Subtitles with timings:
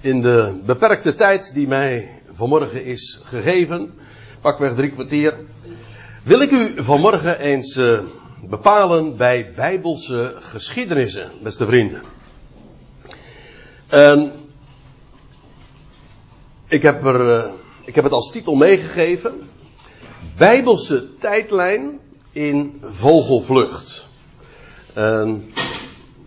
[0.00, 3.94] In de beperkte tijd die mij vanmorgen is gegeven,
[4.40, 5.34] pakweg drie kwartier,
[6.22, 8.00] wil ik u vanmorgen eens uh,
[8.48, 12.02] bepalen bij bijbelse geschiedenissen, beste vrienden.
[13.86, 14.32] En
[16.68, 17.52] ik heb, er, uh,
[17.84, 19.48] ik heb het als titel meegegeven,
[20.36, 22.00] Bijbelse tijdlijn
[22.32, 24.08] in vogelvlucht.
[24.94, 25.52] En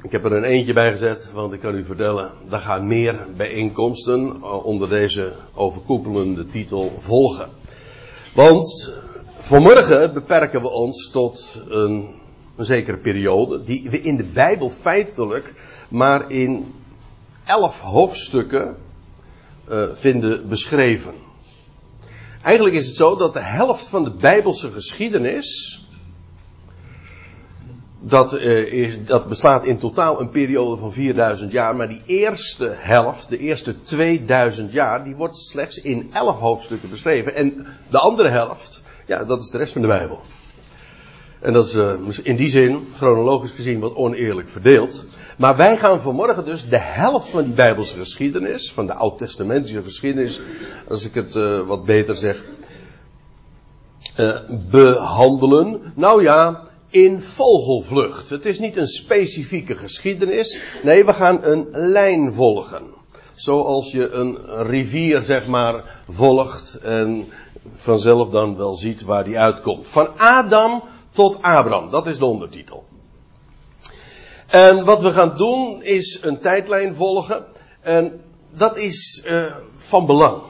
[0.03, 3.27] ik heb er een eentje bij gezet, want ik kan u vertellen, daar gaan meer
[3.37, 7.49] bijeenkomsten eh, onder deze overkoepelende titel volgen.
[8.33, 8.93] Want
[9.37, 12.09] vanmorgen beperken we ons tot een,
[12.55, 15.53] een zekere periode, die we in de Bijbel feitelijk
[15.89, 16.73] maar in
[17.43, 18.77] elf hoofdstukken
[19.69, 21.13] uh, vinden beschreven.
[22.41, 25.72] Eigenlijk is het zo dat de helft van de Bijbelse geschiedenis
[28.05, 32.73] dat, uh, is, dat bestaat in totaal een periode van 4000 jaar, maar die eerste
[32.75, 37.35] helft, de eerste 2000 jaar, die wordt slechts in 11 hoofdstukken beschreven.
[37.35, 40.19] En de andere helft, ja, dat is de rest van de Bijbel.
[41.39, 45.05] En dat is uh, in die zin, chronologisch gezien, wat oneerlijk verdeeld.
[45.37, 50.41] Maar wij gaan vanmorgen dus de helft van die Bijbelse geschiedenis, van de oud-testamentische geschiedenis,
[50.87, 52.43] als ik het uh, wat beter zeg,
[54.69, 55.93] behandelen.
[55.95, 58.29] Nou ja, in vogelvlucht.
[58.29, 60.61] Het is niet een specifieke geschiedenis.
[60.83, 62.83] Nee, we gaan een lijn volgen.
[63.35, 67.27] Zoals je een rivier, zeg maar, volgt en
[67.69, 69.87] vanzelf dan wel ziet waar die uitkomt.
[69.87, 71.89] Van Adam tot Abraham.
[71.89, 72.85] Dat is de ondertitel.
[74.47, 77.45] En wat we gaan doen is een tijdlijn volgen.
[77.81, 78.21] En
[78.57, 80.41] dat is uh, van belang.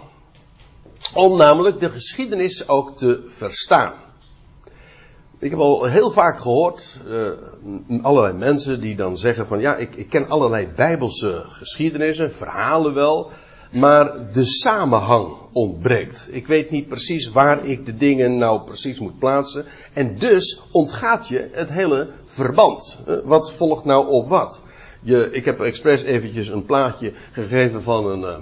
[1.14, 3.94] Om namelijk de geschiedenis ook te verstaan.
[5.44, 7.30] Ik heb al heel vaak gehoord, uh,
[8.02, 13.32] allerlei mensen die dan zeggen van ja, ik, ik ken allerlei bijbelse geschiedenissen, verhalen wel,
[13.72, 16.30] maar de samenhang ontbreekt.
[16.32, 19.66] Ik weet niet precies waar ik de dingen nou precies moet plaatsen.
[19.94, 23.02] En dus ontgaat je het hele verband.
[23.08, 24.64] Uh, wat volgt nou op wat?
[25.02, 28.38] Je, ik heb expres eventjes een plaatje gegeven van een, uh,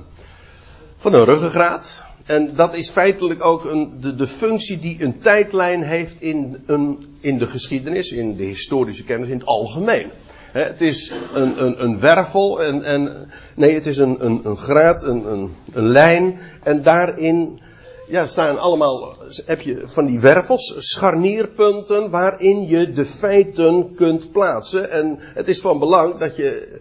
[0.97, 2.03] van een ruggengraat.
[2.31, 7.16] En dat is feitelijk ook een, de, de, functie die een tijdlijn heeft in, een,
[7.19, 10.12] in de geschiedenis, in de historische kennis in het algemeen.
[10.52, 14.58] He, het is een, een, een wervel en, en, nee, het is een, een, een
[14.58, 16.40] graad, een, een, een lijn.
[16.64, 17.59] En daarin
[18.08, 24.92] ja, staan allemaal, heb je van die wervels, scharnierpunten waarin je de feiten kunt plaatsen.
[24.92, 26.80] En het is van belang dat je,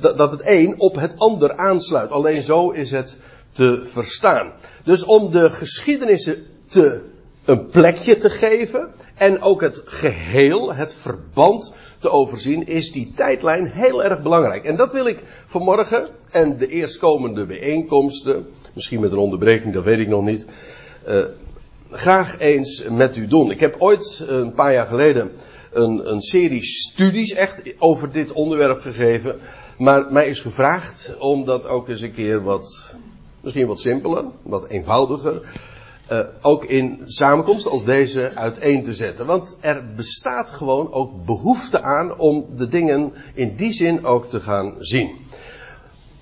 [0.00, 2.10] dat, dat het een op het ander aansluit.
[2.10, 3.16] Alleen zo is het
[3.54, 4.52] te verstaan.
[4.84, 7.02] Dus om de geschiedenissen te,
[7.44, 13.66] een plekje te geven en ook het geheel, het verband te overzien, is die tijdlijn
[13.66, 14.64] heel erg belangrijk.
[14.64, 19.98] En dat wil ik vanmorgen en de eerstkomende bijeenkomsten, misschien met een onderbreking, dat weet
[19.98, 20.46] ik nog niet,
[21.08, 21.24] uh,
[21.90, 23.50] graag eens met u doen.
[23.50, 25.30] Ik heb ooit een paar jaar geleden
[25.72, 29.38] een, een serie studies echt over dit onderwerp gegeven.
[29.78, 32.94] Maar mij is gevraagd om dat ook eens een keer wat
[33.44, 35.40] misschien wat simpeler, wat eenvoudiger.
[36.12, 39.26] Uh, ook in samenkomsten als deze uiteen te zetten.
[39.26, 44.40] Want er bestaat gewoon ook behoefte aan om de dingen in die zin ook te
[44.40, 45.18] gaan zien.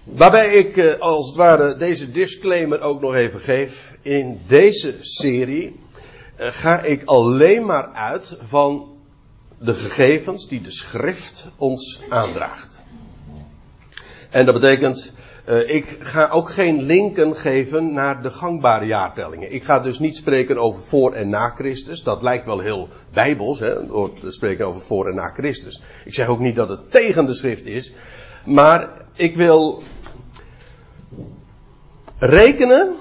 [0.05, 3.94] Waarbij ik uh, als het ware deze disclaimer ook nog even geef.
[4.03, 5.81] In deze serie
[6.41, 8.93] uh, ga ik alleen maar uit van
[9.59, 12.82] de gegevens die de schrift ons aandraagt.
[14.31, 15.12] En dat betekent
[15.44, 19.53] uh, ik ga ook geen linken geven naar de gangbare jaartellingen.
[19.53, 22.03] Ik ga dus niet spreken over voor en na Christus.
[22.03, 25.82] Dat lijkt wel heel bijbels, hè, door te spreken over voor en na Christus.
[26.04, 27.92] Ik zeg ook niet dat het tegen de schrift is.
[28.44, 29.82] Maar ik wil
[32.19, 32.94] rekenen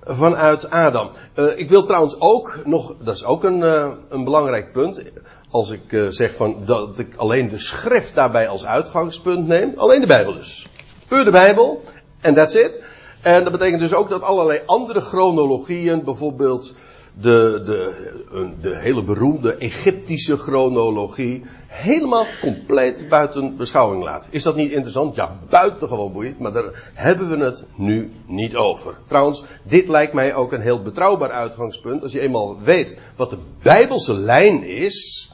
[0.00, 1.10] vanuit Adam.
[1.34, 5.02] Uh, ik wil trouwens ook nog, dat is ook een, uh, een belangrijk punt.
[5.50, 9.72] Als ik zeg van dat ik alleen de schrift daarbij als uitgangspunt neem.
[9.76, 10.66] Alleen de Bijbel dus.
[11.08, 11.82] Puur de Bijbel.
[12.20, 12.82] En that's it.
[13.20, 16.74] En dat betekent dus ook dat allerlei andere chronologieën, bijvoorbeeld
[17.20, 24.28] de, de, de hele beroemde Egyptische chronologie, helemaal compleet buiten beschouwing laat.
[24.30, 25.14] Is dat niet interessant?
[25.14, 28.94] Ja, buitengewoon boeiend, maar daar hebben we het nu niet over.
[29.06, 32.02] Trouwens, dit lijkt mij ook een heel betrouwbaar uitgangspunt.
[32.02, 35.27] Als je eenmaal weet wat de Bijbelse lijn is,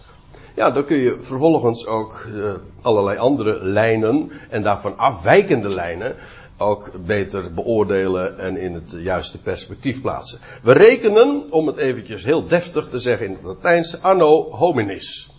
[0.55, 2.53] ja, dan kun je vervolgens ook uh,
[2.83, 6.17] allerlei andere lijnen en daarvan afwijkende lijnen
[6.57, 10.39] ook beter beoordelen en in het juiste perspectief plaatsen.
[10.63, 15.31] We rekenen, om het eventjes heel deftig te zeggen in het Latijns, anno hominis.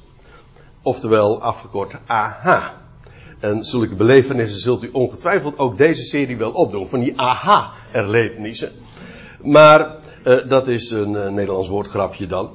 [0.82, 2.70] Oftewel afgekort AH.
[3.40, 6.88] En zulke belevenissen zult u ongetwijfeld ook deze serie wel opdoen.
[6.88, 8.72] Van die aha-erlebnissen.
[9.42, 12.50] Maar uh, dat is een uh, Nederlands woordgrapje dan.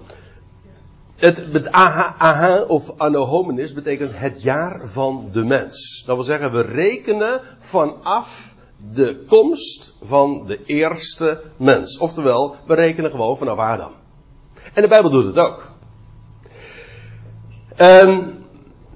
[1.20, 6.02] Het, het aha, aha of anno hominis betekent het jaar van de mens.
[6.06, 8.55] Dat wil zeggen, we rekenen vanaf
[8.93, 11.99] de komst van de eerste mens.
[11.99, 13.93] Oftewel, we rekenen gewoon vanaf Adam.
[14.75, 15.69] En de Bijbel doet het ook.
[17.76, 18.38] En,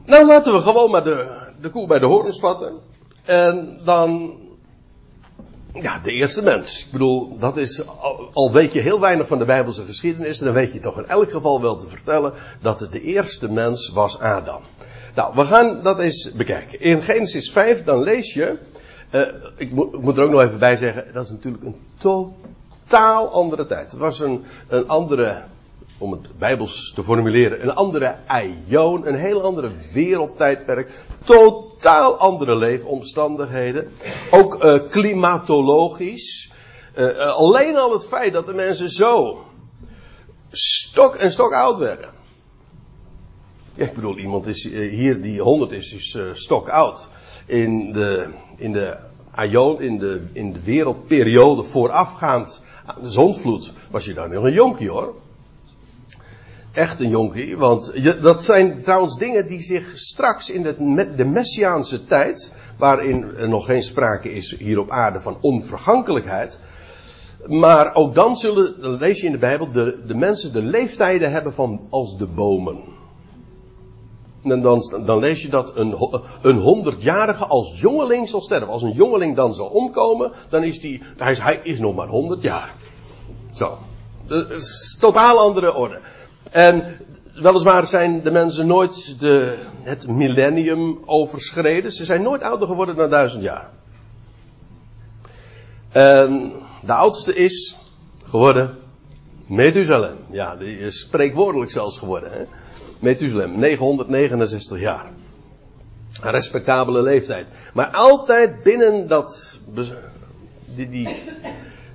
[0.05, 1.27] nou laten we gewoon maar de,
[1.61, 2.73] de koe bij de horens vatten.
[3.25, 4.33] En dan
[5.81, 6.85] ja, de eerste mens.
[6.85, 7.87] Ik bedoel, dat is,
[8.33, 11.31] al, weet je heel weinig van de Bijbelse geschiedenis, dan weet je toch in elk
[11.31, 14.63] geval wel te vertellen dat het de eerste mens was Adam.
[15.15, 16.81] Nou, we gaan dat eens bekijken.
[16.81, 18.59] In Genesis 5, dan lees je,
[19.11, 19.23] uh,
[19.57, 23.29] ik, moet, ik, moet er ook nog even bij zeggen, dat is natuurlijk een totaal
[23.29, 23.91] andere tijd.
[23.91, 25.43] Het was een, een andere
[25.99, 30.91] om het bijbels te formuleren, een andere aion, een heel andere wereldtijdperk,
[31.25, 33.89] totaal andere leefomstandigheden,
[34.31, 36.53] ook uh, klimatologisch.
[36.99, 39.45] Uh, alleen al het feit dat de mensen zo
[40.51, 42.11] stok en stok oud werden.
[43.75, 47.09] Ik bedoel, iemand is hier die 100 is, is stok oud.
[47.47, 48.97] In de, in de
[49.79, 54.91] in de, in de wereldperiode voorafgaand aan de zondvloed, was je dan nog een jonkie
[54.91, 55.15] hoor
[56.75, 57.57] echt een jonkie.
[57.57, 57.93] Want
[58.23, 60.79] dat zijn trouwens dingen die zich straks in het,
[61.17, 66.61] de Messiaanse tijd, waarin er nog geen sprake is hier op aarde van onvergankelijkheid.
[67.47, 71.31] Maar ook dan zullen, dan lees je in de Bijbel, de, de mensen de leeftijden
[71.31, 72.93] hebben van als de bomen.
[74.43, 75.97] En dan, dan lees je dat een,
[76.43, 78.69] een honderdjarige als jongeling zal sterven.
[78.69, 82.09] Als een jongeling dan zal omkomen, dan is die, hij is, hij is nog maar
[82.09, 82.75] honderd jaar.
[83.55, 83.79] Zo.
[85.01, 86.01] Totaal andere orde.
[86.55, 86.85] En
[87.35, 91.93] weliswaar zijn de mensen nooit de, het millennium overschreden.
[91.93, 93.71] Ze zijn nooit ouder geworden dan duizend jaar.
[96.83, 97.77] De oudste is
[98.25, 98.79] geworden
[99.47, 100.17] Methuselem.
[100.31, 102.33] Ja, die is spreekwoordelijk zelfs geworden.
[102.33, 102.45] Hè?
[103.01, 105.07] Methuselem, 969 jaar.
[106.21, 107.47] Een respectabele leeftijd.
[107.73, 109.61] Maar altijd binnen dat,
[110.65, 111.09] die, die,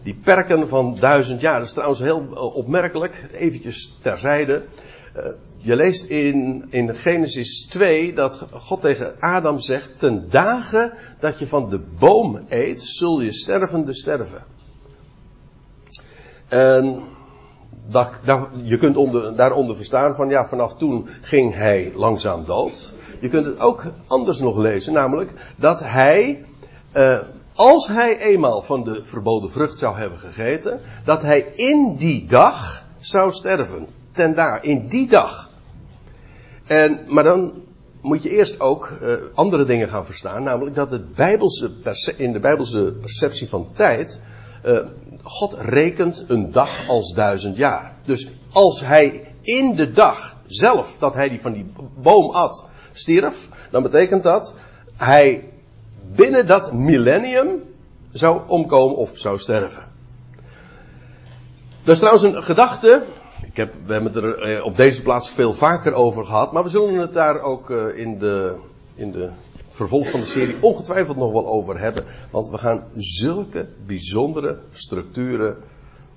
[0.04, 1.58] die perken van duizend jaar.
[1.58, 4.64] Dat is trouwens heel eh, opmerkelijk, eventjes terzijde.
[5.18, 5.24] Uh,
[5.58, 11.48] je leest in, in Genesis 2 dat God tegen Adam zegt: Ten dagen dat je
[11.48, 14.44] van de boom eet, zul je stervende sterven.
[16.48, 17.04] En
[17.88, 22.94] dat, dat, je kunt onder, daaronder verstaan van ja, vanaf toen ging hij langzaam dood.
[23.20, 26.44] Je kunt het ook anders nog lezen, namelijk dat hij
[26.98, 27.20] uh,
[27.60, 32.86] als hij eenmaal van de verboden vrucht zou hebben gegeten, dat hij in die dag
[33.00, 33.88] zou sterven.
[34.12, 35.50] Ten daar, in die dag.
[36.66, 37.54] En, maar dan
[38.02, 41.72] moet je eerst ook uh, andere dingen gaan verstaan, namelijk dat het Bijbelse
[42.18, 44.22] in de Bijbelse perceptie van tijd,
[44.66, 44.80] uh,
[45.24, 47.96] God rekent een dag als duizend jaar.
[48.04, 51.72] Dus als hij in de dag zelf dat hij die van die
[52.02, 54.54] boom at, stierf, dan betekent dat
[54.96, 55.49] hij
[56.16, 57.64] binnen dat millennium
[58.12, 59.84] zou omkomen of zou sterven.
[61.84, 63.04] Dat is trouwens een gedachte.
[63.46, 66.52] Ik heb, we hebben het er eh, op deze plaats veel vaker over gehad.
[66.52, 68.60] Maar we zullen het daar ook eh, in de,
[68.96, 69.30] in de
[69.70, 72.06] vervolg van de serie ongetwijfeld nog wel over hebben.
[72.32, 75.58] Want we gaan zulke bijzondere structuren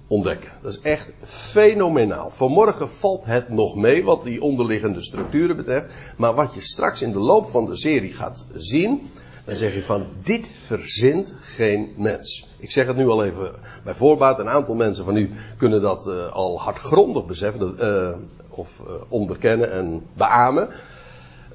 [0.06, 0.52] ontdekken.
[0.62, 2.30] Dat is echt fenomenaal.
[2.30, 5.88] Vanmorgen valt het nog mee wat die onderliggende structuren betreft.
[6.16, 9.10] Maar wat je straks in de loop van de serie gaat zien,
[9.44, 12.48] dan zeg je van dit verzint geen mens.
[12.58, 14.38] Ik zeg het nu al even bij voorbaat.
[14.38, 18.14] Een aantal mensen van u kunnen dat uh, al hardgrondig beseffen uh,
[18.48, 20.68] of uh, onderkennen en beamen.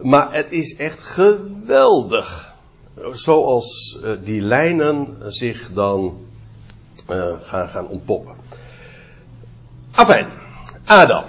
[0.02, 2.56] Maar het is echt geweldig.
[3.12, 6.18] Zoals die lijnen zich dan
[7.42, 8.36] gaan, gaan ontpoppen.
[9.92, 10.28] Afijn,
[10.86, 11.26] Adam,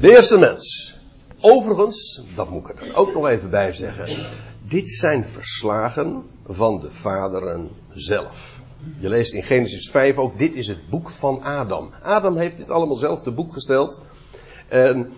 [0.00, 0.96] de eerste mens.
[1.40, 4.26] Overigens, dat moet ik er ook nog even bij zeggen.
[4.68, 8.62] Dit zijn verslagen van de vaderen zelf.
[8.98, 11.90] Je leest in Genesis 5 ook, dit is het boek van Adam.
[12.02, 14.00] Adam heeft dit allemaal zelf te boek gesteld.
[14.68, 15.12] En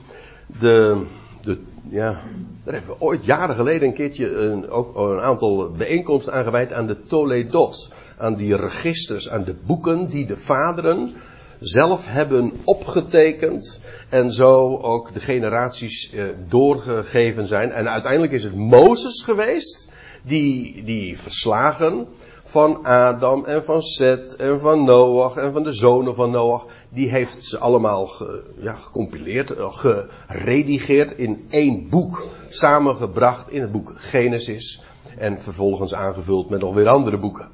[0.47, 1.07] de,
[1.43, 2.23] de, ja,
[2.65, 7.03] daar hebben we ooit jaren geleden een keertje ook een aantal bijeenkomsten aangeweid aan de
[7.03, 7.93] Toledot.
[8.19, 11.15] Aan die registers, aan de boeken die de vaderen
[11.61, 17.71] zelf hebben opgetekend en zo ook de generaties eh, doorgegeven zijn.
[17.71, 19.91] En uiteindelijk is het Mozes geweest
[20.23, 22.07] die die verslagen
[22.43, 27.11] van Adam en van Seth en van Noach en van de zonen van Noach, die
[27.11, 29.99] heeft ze allemaal ge, ja, gecompileerd, eh,
[30.29, 34.83] geredigeerd in één boek, samengebracht in het boek Genesis
[35.19, 37.49] en vervolgens aangevuld met nog weer andere boeken.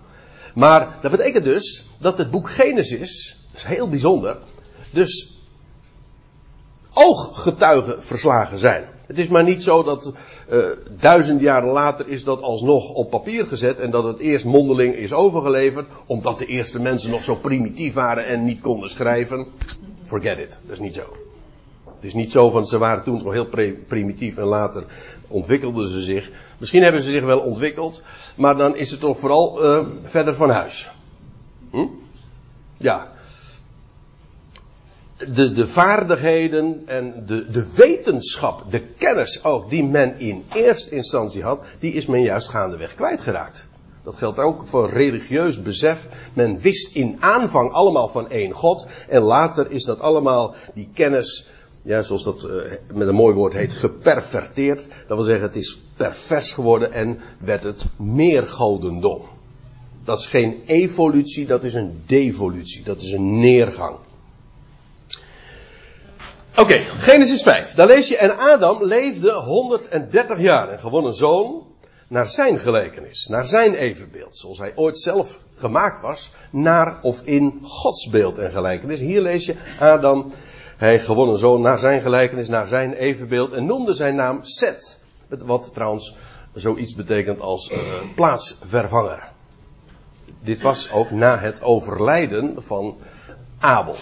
[0.54, 4.38] Maar dat betekent dus dat het boek Genesis, is heel bijzonder,
[4.90, 5.36] dus
[6.92, 8.84] ooggetuigen verslagen zijn.
[9.06, 10.12] Het is maar niet zo dat
[10.50, 10.64] uh,
[10.98, 15.12] duizend jaren later is dat alsnog op papier gezet en dat het eerst mondeling is
[15.12, 19.46] overgeleverd, omdat de eerste mensen nog zo primitief waren en niet konden schrijven.
[20.02, 21.16] Forget it, dat is niet zo.
[21.94, 23.48] Het is niet zo van ze waren toen nog heel
[23.86, 24.84] primitief en later
[25.28, 26.30] ontwikkelden ze zich.
[26.58, 28.02] Misschien hebben ze zich wel ontwikkeld,
[28.36, 30.90] maar dan is het toch vooral uh, verder van huis.
[31.70, 31.86] Hm?
[32.76, 33.12] Ja,
[35.16, 41.42] de, de vaardigheden en de, de wetenschap, de kennis ook die men in eerste instantie
[41.42, 43.66] had, die is men juist gaandeweg kwijtgeraakt.
[44.06, 46.08] Dat geldt ook voor religieus besef.
[46.34, 48.86] Men wist in aanvang allemaal van één God.
[49.08, 51.48] En later is dat allemaal, die kennis,
[51.82, 54.88] ja, zoals dat uh, met een mooi woord heet, geperverteerd.
[55.06, 59.22] Dat wil zeggen, het is pervers geworden en werd het meer godendom.
[60.04, 62.82] Dat is geen evolutie, dat is een devolutie.
[62.82, 63.96] Dat is een neergang.
[66.58, 67.74] Oké, Genesis 5.
[67.74, 71.66] Daar lees je, en Adam leefde 130 jaar en gewoon een zoon
[72.08, 77.58] naar zijn gelijkenis, naar zijn evenbeeld, zoals hij ooit zelf gemaakt was, naar of in
[77.62, 79.00] Gods beeld en gelijkenis.
[79.00, 80.32] Hier lees je Adam,
[80.76, 85.00] hij gewoon een zoon naar zijn gelijkenis, naar zijn evenbeeld en noemde zijn naam Set,
[85.28, 86.14] wat trouwens
[86.54, 87.78] zoiets betekent als uh,
[88.14, 89.28] plaatsvervanger.
[90.40, 92.96] Dit was ook na het overlijden van
[93.58, 93.96] Abel.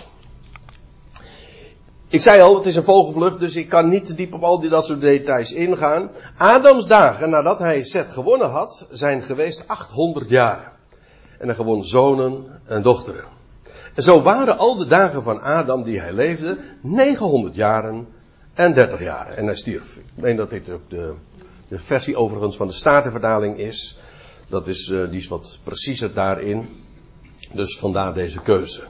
[2.14, 4.61] Ik zei al, het is een vogelvlucht, dus ik kan niet te diep op al
[4.61, 6.11] die, dat soort details ingaan.
[6.37, 10.73] Adams dagen nadat hij Seth gewonnen had, zijn geweest 800 jaren.
[11.38, 13.25] En hij gewon zonen en dochteren.
[13.94, 18.09] En zo waren al de dagen van Adam die hij leefde 900 jaren
[18.52, 19.37] en 30 jaren.
[19.37, 19.97] En hij stierf.
[19.97, 21.14] Ik meen dat dit ook de,
[21.68, 23.99] de versie overigens van de Statenvertaling is.
[24.49, 26.68] Dat is, uh, die is wat preciezer daarin.
[27.52, 28.83] Dus vandaar deze keuze.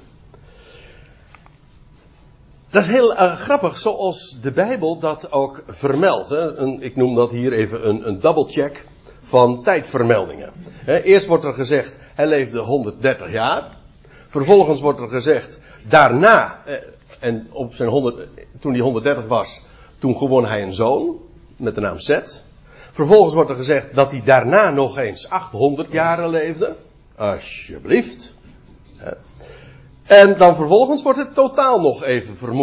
[2.74, 6.30] Dat is heel uh, grappig, zoals de Bijbel dat ook vermeldt.
[6.78, 8.86] Ik noem dat hier even een, een double check
[9.20, 10.52] van tijdvermeldingen.
[10.86, 13.76] Eerst wordt er gezegd, hij leefde 130 jaar.
[14.26, 16.74] Vervolgens wordt er gezegd, daarna, eh,
[17.20, 18.28] en op zijn 100,
[18.60, 19.62] toen hij 130 was,
[19.98, 21.18] toen gewon hij een zoon,
[21.56, 22.44] met de naam Seth.
[22.90, 26.76] Vervolgens wordt er gezegd dat hij daarna nog eens 800 jaren leefde.
[27.16, 28.34] Alsjeblieft.
[30.06, 32.54] En dan vervolgens wordt het totaal nog even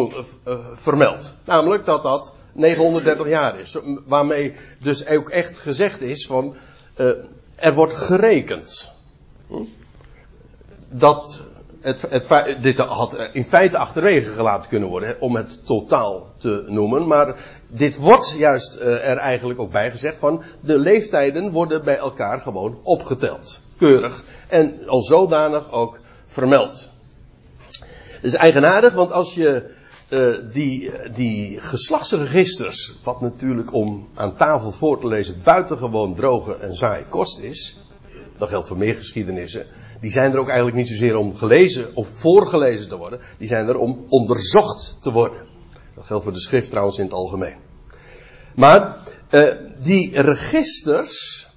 [0.48, 1.36] uh, vermeld.
[1.46, 3.78] Namelijk dat dat 930 jaar is.
[4.06, 6.56] Waarmee dus ook echt gezegd is van,
[6.98, 7.12] uh,
[7.56, 8.92] er wordt gerekend.
[9.48, 9.64] Hm?
[10.90, 11.42] Dat
[11.82, 12.08] het,
[12.62, 17.08] dit had in feite achterwege gelaten kunnen worden om het totaal te noemen.
[17.08, 17.36] Maar
[17.68, 22.80] dit wordt juist er eigenlijk ook bij gezegd van de leeftijden worden bij elkaar gewoon
[22.84, 23.62] opgeteld.
[23.78, 24.24] Keurig.
[24.48, 26.91] En al zodanig ook vermeld.
[28.22, 29.64] Het is eigenaardig, want als je
[30.10, 36.76] uh, die, die geslachtsregisters, wat natuurlijk om aan tafel voor te lezen buitengewoon droge en
[36.76, 37.78] saai kost is,
[38.38, 39.66] dat geldt voor meer geschiedenissen,
[40.02, 43.68] die zijn er ook eigenlijk niet zozeer om gelezen of voorgelezen te worden, die zijn
[43.68, 45.40] er om onderzocht te worden.
[45.96, 47.56] Dat geldt voor de schrift trouwens in het algemeen.
[48.56, 48.98] Maar
[49.32, 49.48] uh,
[49.80, 51.48] die registers,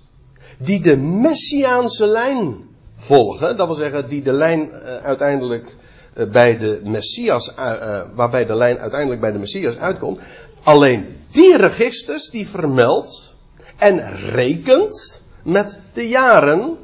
[0.58, 2.56] die de messiaanse lijn
[2.96, 5.83] volgen, dat wil zeggen die de lijn uh, uiteindelijk eh,
[6.32, 10.20] bij de Messias, uh, uh, waarbij de lijn uiteindelijk bij de Messias uitkomt.
[10.62, 13.36] Alleen die registers die vermeldt
[13.76, 16.76] en rekent met de jaren.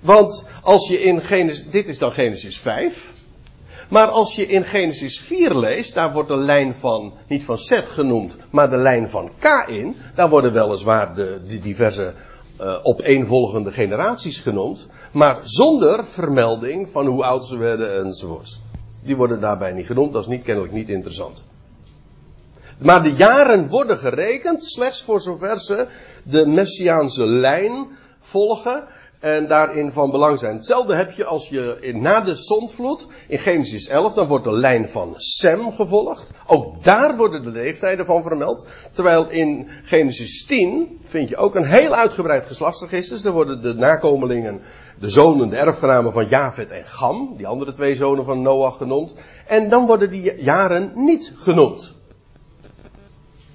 [0.00, 3.12] Want als je in Genesis, dit is dan Genesis 5.
[3.88, 7.88] Maar als je in Genesis 4 leest, daar wordt de lijn van, niet van Seth
[7.88, 9.96] genoemd, maar de lijn van Kain.
[10.14, 12.14] Daar worden weliswaar de, diverse
[12.60, 18.60] uh, opeenvolgende generaties genoemd, maar zonder vermelding van hoe oud ze werden enzovoorts.
[19.02, 21.44] Die worden daarbij niet genoemd, dat is niet, kennelijk niet interessant.
[22.78, 25.86] Maar de jaren worden gerekend slechts voor zover ze
[26.24, 27.86] de messiaanse lijn
[28.18, 28.84] volgen
[29.20, 30.56] en daarin van belang zijn.
[30.56, 34.52] Hetzelfde heb je als je in, na de zondvloed in Genesis 11, dan wordt de
[34.52, 36.30] lijn van Sem gevolgd.
[36.46, 38.66] Ook daar worden de leeftijden van vermeld.
[38.90, 43.22] Terwijl in Genesis 10 vind je ook een heel uitgebreid geslachtsregister.
[43.22, 44.60] Daar worden de nakomelingen,
[45.00, 49.14] de zonen, de erfgenamen van Javet en Gam, die andere twee zonen van Noach genoemd.
[49.46, 51.94] En dan worden die jaren niet genoemd.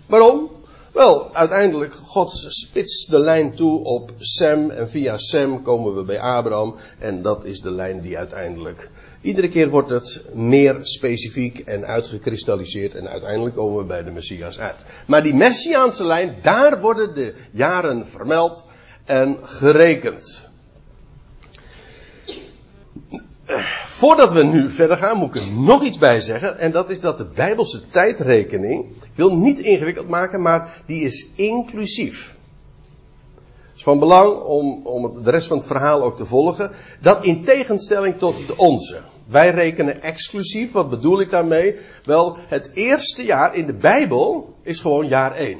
[0.05, 0.49] Waarom?
[0.93, 6.19] Wel, uiteindelijk, God spitst de lijn toe op Sem en via Sem komen we bij
[6.19, 8.89] Abraham en dat is de lijn die uiteindelijk,
[9.21, 14.59] iedere keer wordt het meer specifiek en uitgekristalliseerd en uiteindelijk komen we bij de Messias
[14.59, 14.85] uit.
[15.07, 18.65] Maar die Messiaanse lijn, daar worden de jaren vermeld
[19.05, 20.53] en gerekend.
[23.85, 26.59] Voordat we nu verder gaan, moet ik er nog iets bij zeggen.
[26.59, 28.85] En dat is dat de Bijbelse tijdrekening.
[28.85, 32.35] Ik wil niet ingewikkeld maken, maar die is inclusief.
[33.35, 36.71] Het is van belang om, om de rest van het verhaal ook te volgen.
[37.01, 39.01] Dat in tegenstelling tot de onze.
[39.27, 40.71] Wij rekenen exclusief.
[40.71, 41.75] Wat bedoel ik daarmee?
[42.03, 45.59] Wel, het eerste jaar in de Bijbel is gewoon jaar 1.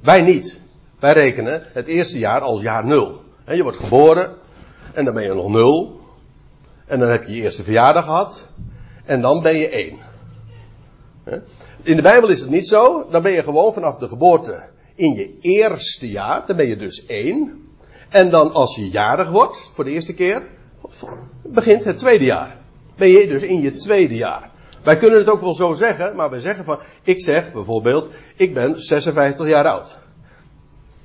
[0.00, 0.60] Wij niet.
[0.98, 3.20] Wij rekenen het eerste jaar als jaar 0.
[3.46, 4.34] Je wordt geboren
[4.94, 5.97] en dan ben je nog 0.
[6.88, 8.48] En dan heb je je eerste verjaardag gehad.
[9.04, 9.98] En dan ben je één.
[11.82, 13.06] In de Bijbel is het niet zo.
[13.10, 14.62] Dan ben je gewoon vanaf de geboorte
[14.94, 16.46] in je eerste jaar.
[16.46, 17.66] Dan ben je dus één.
[18.08, 20.46] En dan als je jarig wordt, voor de eerste keer,
[21.42, 22.56] begint het tweede jaar.
[22.96, 24.50] Ben je dus in je tweede jaar.
[24.82, 28.54] Wij kunnen het ook wel zo zeggen, maar wij zeggen van, ik zeg bijvoorbeeld, ik
[28.54, 29.98] ben 56 jaar oud.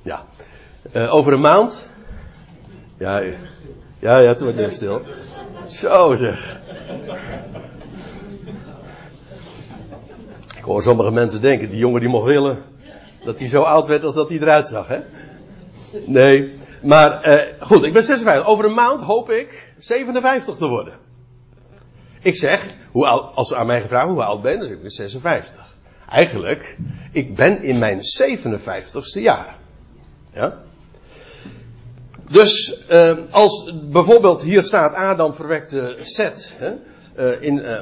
[0.02, 0.24] Ja.
[0.92, 1.88] Uh, over een maand.
[2.98, 3.22] Ja,
[3.98, 5.02] ja, ja, toen werd het even stil.
[5.66, 6.60] Zo zeg.
[10.56, 12.62] Ik hoor sommige mensen denken, die jongen die mocht willen
[13.24, 15.00] dat hij zo oud werd als dat hij eruit zag, hè?
[16.06, 18.46] Nee, maar eh, goed, ik ben 56.
[18.46, 20.94] Over een maand hoop ik 57 te worden.
[22.20, 24.90] Ik zeg, hoe oud, als ze aan mij gevraagd hoe oud ben, dan zeg ik
[24.90, 25.76] 56.
[26.08, 26.76] Eigenlijk,
[27.12, 29.58] ik ben in mijn 57ste jaar.
[30.32, 30.62] Ja?
[32.30, 36.56] Dus uh, als bijvoorbeeld hier staat Adam verwekte Seth,
[37.40, 37.78] in, uh,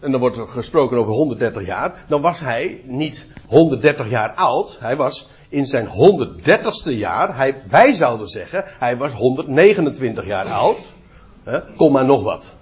[0.00, 4.76] en dan wordt er gesproken over 130 jaar, dan was hij niet 130 jaar oud,
[4.80, 10.94] hij was in zijn 130ste jaar, hij, wij zouden zeggen, hij was 129 jaar oud,
[11.42, 12.54] hè, kom maar nog wat.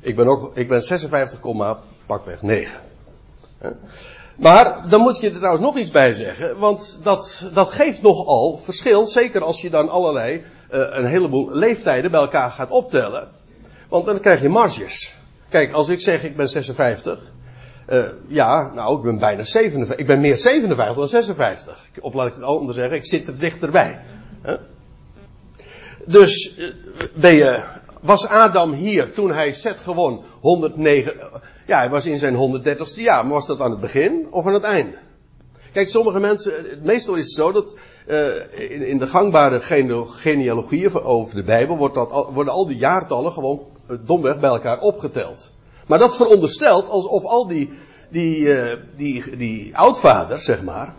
[0.00, 1.40] Ik ben ook, ik ben 56,
[2.06, 2.80] pakweg 9.
[4.36, 8.58] Maar dan moet je er trouwens nog iets bij zeggen, want dat, dat geeft nogal
[8.58, 13.28] verschil, zeker als je dan allerlei, uh, een heleboel leeftijden bij elkaar gaat optellen.
[13.88, 15.16] Want dan krijg je marges.
[15.48, 17.32] Kijk, als ik zeg ik ben 56,
[17.88, 21.88] uh, eh, ja, nou, ik ben bijna 57, ik ben meer 57 dan 56.
[22.00, 24.00] Of laat ik het anders zeggen, ik zit er dichterbij.
[24.44, 24.58] Huh?
[26.06, 26.72] Dus uh,
[27.14, 27.64] ben je
[28.02, 31.14] was Adam hier toen hij Zet gewoon 109,
[31.66, 34.54] ja hij was in zijn 130ste jaar, maar was dat aan het begin of aan
[34.54, 34.96] het einde?
[35.72, 39.60] Kijk, sommige mensen, meestal is het zo dat uh, in, de gangbare
[40.06, 43.60] genealogieën over de Bijbel wordt dat, worden al die jaartallen gewoon
[43.90, 45.52] uh, domweg bij elkaar opgeteld.
[45.86, 47.70] Maar dat veronderstelt alsof al die,
[48.08, 50.94] die, uh, die, die oudvaders, zeg maar,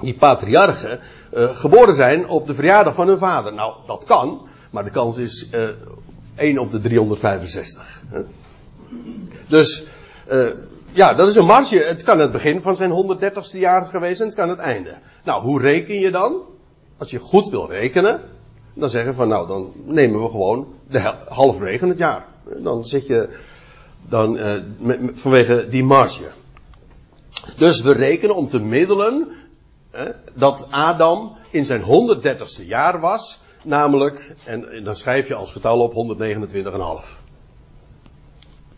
[0.00, 1.00] die patriarchen,
[1.32, 3.54] geboren zijn op de verjaardag van hun vader.
[3.54, 5.48] Nou, dat kan, maar de kans is
[6.38, 8.02] 1 op de 365.
[9.46, 9.84] Dus,
[10.32, 10.46] uh,
[10.92, 11.78] ja, dat is een marge.
[11.78, 14.94] Het kan het begin van zijn 130ste jaar geweest en het kan het einde.
[15.24, 16.42] Nou, hoe reken je dan?
[16.98, 18.20] Als je goed wil rekenen,
[18.74, 22.26] dan zeggen van nou, dan nemen we gewoon de halverwege het jaar.
[22.56, 23.28] Dan zit je
[24.08, 24.38] dan
[24.78, 26.28] met, vanwege die marge.
[27.56, 29.28] Dus we rekenen om te middelen
[30.34, 36.16] dat Adam in zijn 130ste jaar was namelijk, en dan schrijf je als getal op
[37.12, 37.26] 129,5.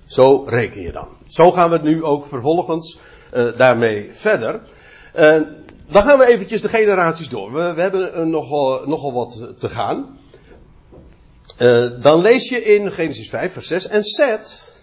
[0.06, 1.08] Zo reken je dan.
[1.26, 2.98] Zo gaan we het nu ook vervolgens
[3.34, 4.60] uh, daarmee verder.
[5.16, 5.40] Uh,
[5.88, 7.52] dan gaan we eventjes de generaties door.
[7.52, 10.18] We, we hebben nogal, nogal wat te gaan.
[12.00, 13.86] dan lees je in Genesis 5, vers 6.
[13.86, 14.76] En Seth,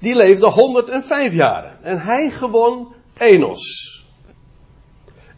[0.00, 1.78] die leefde 105 jaren.
[1.82, 3.91] En hij gewon Enos.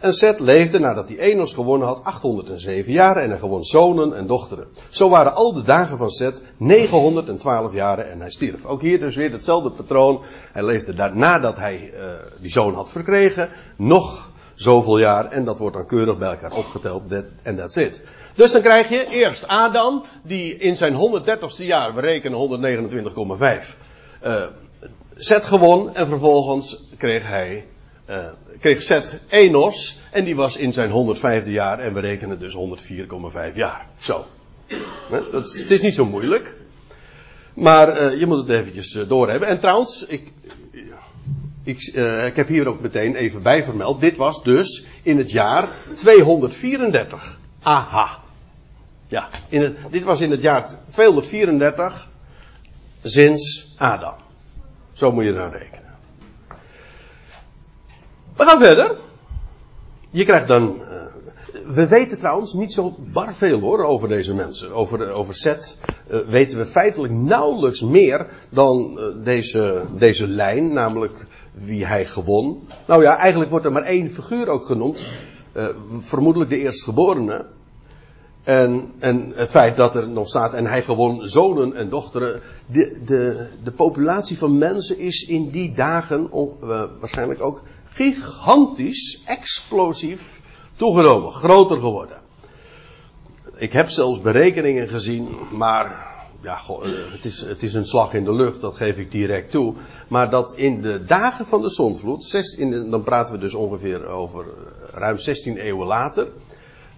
[0.04, 4.26] En Seth leefde nadat hij Enos gewonnen had 807 jaar en hij gewoon zonen en
[4.26, 4.66] dochteren.
[4.88, 8.64] Zo waren al de dagen van Seth 912 jaren en hij stierf.
[8.64, 10.22] Ook hier dus weer hetzelfde patroon.
[10.52, 15.76] Hij leefde nadat hij uh, die zoon had verkregen nog zoveel jaar en dat wordt
[15.76, 17.02] dan keurig bij elkaar opgeteld
[17.42, 18.04] en dat zit.
[18.34, 22.38] Dus dan krijg je eerst Adam die in zijn 130ste jaar, we rekenen
[23.62, 23.78] 129,5,
[24.24, 24.44] uh,
[25.14, 27.64] Seth gewon en vervolgens kreeg hij
[28.10, 28.26] uh,
[28.60, 30.00] kreeg Seth Enos.
[30.10, 31.78] En die was in zijn 105e jaar.
[31.78, 32.56] En we rekenen dus
[33.50, 33.86] 104,5 jaar.
[33.98, 34.26] Zo.
[35.08, 36.54] Dat is, het is niet zo moeilijk.
[37.54, 39.48] Maar uh, je moet het eventjes uh, doorhebben.
[39.48, 40.32] En trouwens, ik,
[41.64, 41.82] ik,
[42.26, 44.00] ik heb hier ook meteen even bij vermeld.
[44.00, 47.38] Dit was dus in het jaar 234.
[47.62, 48.18] Aha.
[49.08, 52.08] Ja, in het, dit was in het jaar 234
[53.02, 54.14] sinds Adam.
[54.92, 55.83] Zo moet je dan rekenen.
[58.36, 58.96] We gaan verder.
[60.10, 60.62] Je krijgt dan.
[60.62, 61.02] Uh,
[61.74, 64.72] we weten trouwens niet zo bar veel hoor over deze mensen.
[64.72, 65.78] Over, over Seth
[66.10, 72.68] uh, weten we feitelijk nauwelijks meer dan deze, deze lijn, namelijk wie hij gewon.
[72.86, 75.06] Nou ja, eigenlijk wordt er maar één figuur ook genoemd.
[76.00, 77.46] vermoedelijk de eerstgeborene.
[78.44, 82.40] En, en het feit dat er nog staat, en hij gewoon zonen en dochteren.
[82.66, 87.62] De, de, de populatie van mensen is in die dagen uh, waarschijnlijk ook
[87.94, 90.40] gigantisch, explosief
[90.76, 92.20] toegenomen, groter geworden.
[93.56, 98.24] Ik heb zelfs berekeningen gezien, maar ja, goh, het, is, het is een slag in
[98.24, 99.74] de lucht, dat geef ik direct toe.
[100.08, 104.06] Maar dat in de dagen van de zondvloed, zes, in dan praten we dus ongeveer
[104.06, 104.44] over
[104.92, 106.28] ruim 16 eeuwen later,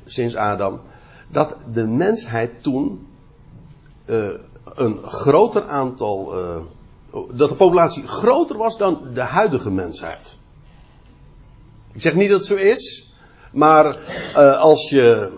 [0.04, 0.80] sinds Adam
[1.28, 3.06] dat de mensheid toen
[4.06, 4.30] uh,
[4.64, 6.34] een groter aantal.
[7.32, 10.36] Dat de populatie groter was dan de huidige mensheid.
[11.96, 13.12] Ik zeg niet dat het zo is,
[13.52, 13.96] maar
[14.36, 15.32] uh, als je.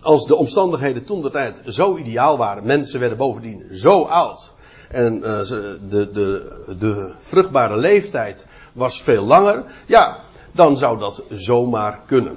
[0.00, 4.54] Als de omstandigheden toen de tijd zo ideaal waren, mensen werden bovendien zo oud.
[4.88, 9.64] En de, de, de vruchtbare leeftijd was veel langer.
[9.86, 10.20] Ja,
[10.52, 12.36] dan zou dat zomaar kunnen.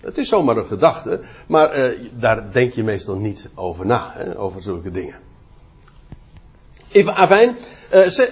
[0.00, 4.38] Het is zomaar een gedachte, maar uh, daar denk je meestal niet over na, hè,
[4.38, 5.29] over zulke dingen.
[6.92, 7.56] Even afijn,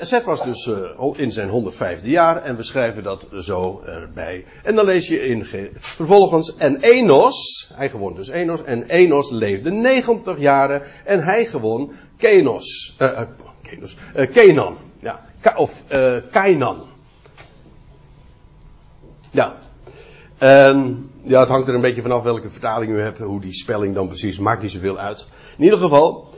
[0.01, 4.45] Seth was dus uh, in zijn 105e jaar en we schrijven dat zo erbij.
[4.63, 9.71] En dan lees je in vervolgens, en Enos, hij gewon dus Enos, en Enos leefde
[9.71, 13.21] 90 jaren en hij gewon Kenos, uh,
[13.63, 13.97] Kenos,
[14.33, 15.25] Kenan, ja,
[15.57, 15.85] of
[16.31, 16.83] Kainan.
[19.31, 19.59] Ja,
[20.39, 23.95] en ja, het hangt er een beetje vanaf welke vertaling u hebt, hoe die spelling
[23.95, 25.29] dan precies, maakt niet zoveel uit.
[25.57, 26.29] In ieder geval,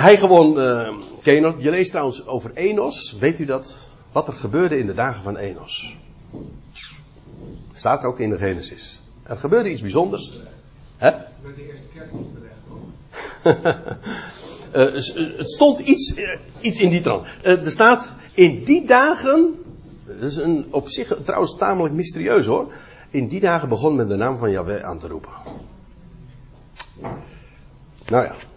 [0.00, 1.54] hij gewoon uh, Kenos.
[1.58, 3.90] Je leest trouwens over Enos, weet u dat?
[4.12, 5.96] Wat er gebeurde in de dagen van Enos.
[7.72, 9.00] Staat er ook in de Genesis.
[9.22, 10.38] Er gebeurde iets bijzonders.
[10.96, 11.10] Hè?
[11.42, 12.10] Met de eerste kerk
[14.74, 17.26] uh, het stond iets, uh, iets in die trant.
[17.44, 19.64] Uh, er staat in die dagen.
[20.06, 22.72] Dat is een, op zich trouwens tamelijk mysterieus hoor.
[23.10, 25.30] In die dagen begon men de naam van Yahweh aan te roepen.
[28.06, 28.47] Nou ja.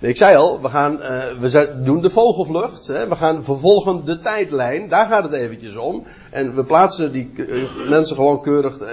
[0.00, 2.86] Ik zei al, we, gaan, uh, we doen de vogelvlucht.
[2.86, 3.08] Hè?
[3.08, 4.88] We gaan vervolgen de tijdlijn.
[4.88, 6.06] Daar gaat het eventjes om.
[6.30, 8.88] En we plaatsen die uh, mensen gewoon keurig uh,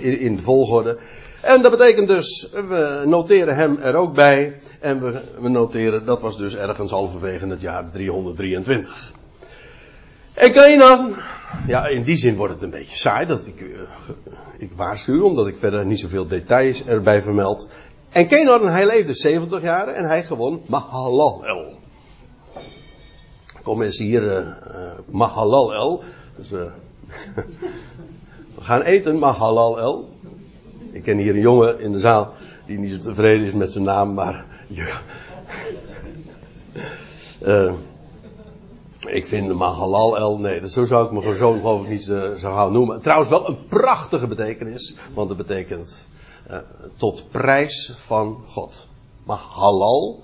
[0.00, 0.98] in, in, de volgorde.
[1.40, 4.56] En dat betekent dus, we noteren hem er ook bij.
[4.80, 9.12] En we, we noteren, dat was dus ergens halverwege het jaar 323.
[10.34, 11.14] En Kenan,
[11.66, 13.64] ja, in die zin wordt het een beetje saai dat ik,
[14.58, 17.68] ik waarschuw, omdat ik verder niet zoveel details erbij vermeld.
[18.12, 21.74] En Kenan, hij leefde 70 jaar en hij gewon Mahalalel.
[23.62, 24.46] Kom eens hier, uh, uh,
[25.10, 26.02] Mahalalel.
[26.36, 26.70] Dus, we
[28.60, 30.08] gaan eten, Mahalalel.
[30.92, 32.32] Ik ken hier een jongen in de zaal
[32.66, 34.44] die niet zo tevreden is met zijn naam, maar.
[39.08, 40.38] Ik vind hem maar halal el.
[40.38, 43.02] Nee, dat, zo zou ik mijn zoon geloof ik niet zo gaan noemen.
[43.02, 44.96] Trouwens wel een prachtige betekenis.
[45.14, 46.06] Want het betekent
[46.52, 46.58] uh,
[46.96, 48.88] tot prijs van God.
[49.24, 50.22] Maar halal.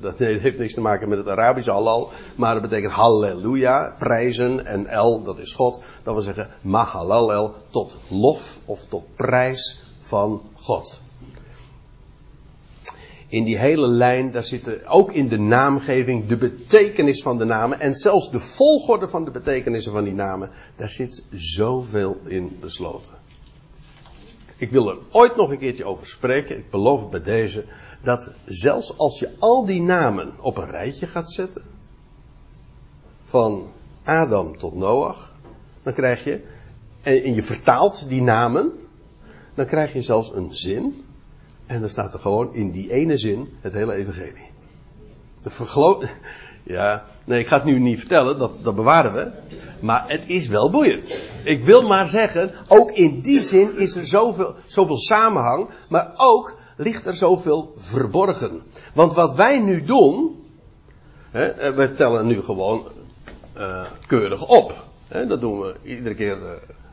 [0.00, 2.10] Dat heeft niks te maken met het Arabische halal.
[2.36, 3.94] Maar het betekent halleluja.
[3.98, 4.66] Prijzen.
[4.66, 5.80] En el, dat is God.
[6.02, 7.54] Dat wil zeggen mahalal el.
[7.70, 11.02] Tot lof of tot prijs van God
[13.30, 17.80] in die hele lijn, daar zit ook in de naamgeving de betekenis van de namen
[17.80, 23.14] en zelfs de volgorde van de betekenissen van die namen, daar zit zoveel in besloten.
[24.60, 27.64] Ik wil er ooit nog een keertje over spreken, ik beloof het bij deze,
[28.02, 31.62] dat zelfs als je al die namen op een rijtje gaat zetten,
[33.24, 33.66] van
[34.02, 35.32] Adam tot Noach,
[35.82, 36.40] dan krijg je,
[37.02, 38.72] en je vertaalt die namen,
[39.54, 41.04] dan krijg je zelfs een zin
[41.66, 44.50] en dan staat er gewoon in die ene zin het hele evangelie.
[45.40, 46.02] De vergelo
[46.62, 49.30] ja, nee, ik ga het nu niet vertellen, dat, dat bewaren we.
[49.80, 51.12] Maar het is wel boeiend.
[51.44, 56.56] Ik wil maar zeggen, ook in die zin is er zoveel, zoveel samenhang, maar ook
[56.76, 58.62] ligt er zoveel verborgen.
[58.94, 60.44] Want wat wij nu doen,
[61.30, 62.86] hè, eh, we tellen nu gewoon
[63.58, 64.84] uh, keurig op.
[65.08, 66.38] Hè, dat doen we iedere keer.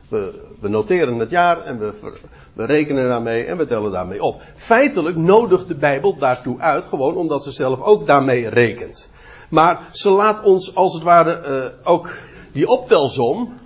[0.08, 2.16] We, we, noteren het jaar en we,
[2.52, 4.42] we, rekenen daarmee en we tellen daarmee op.
[4.54, 9.12] Feitelijk nodigt de Bijbel daartoe uit, gewoon omdat ze zelf ook daarmee rekent.
[9.48, 11.42] Maar ze laat ons als het ware
[11.82, 12.16] uh, ook
[12.52, 13.58] die optelsom,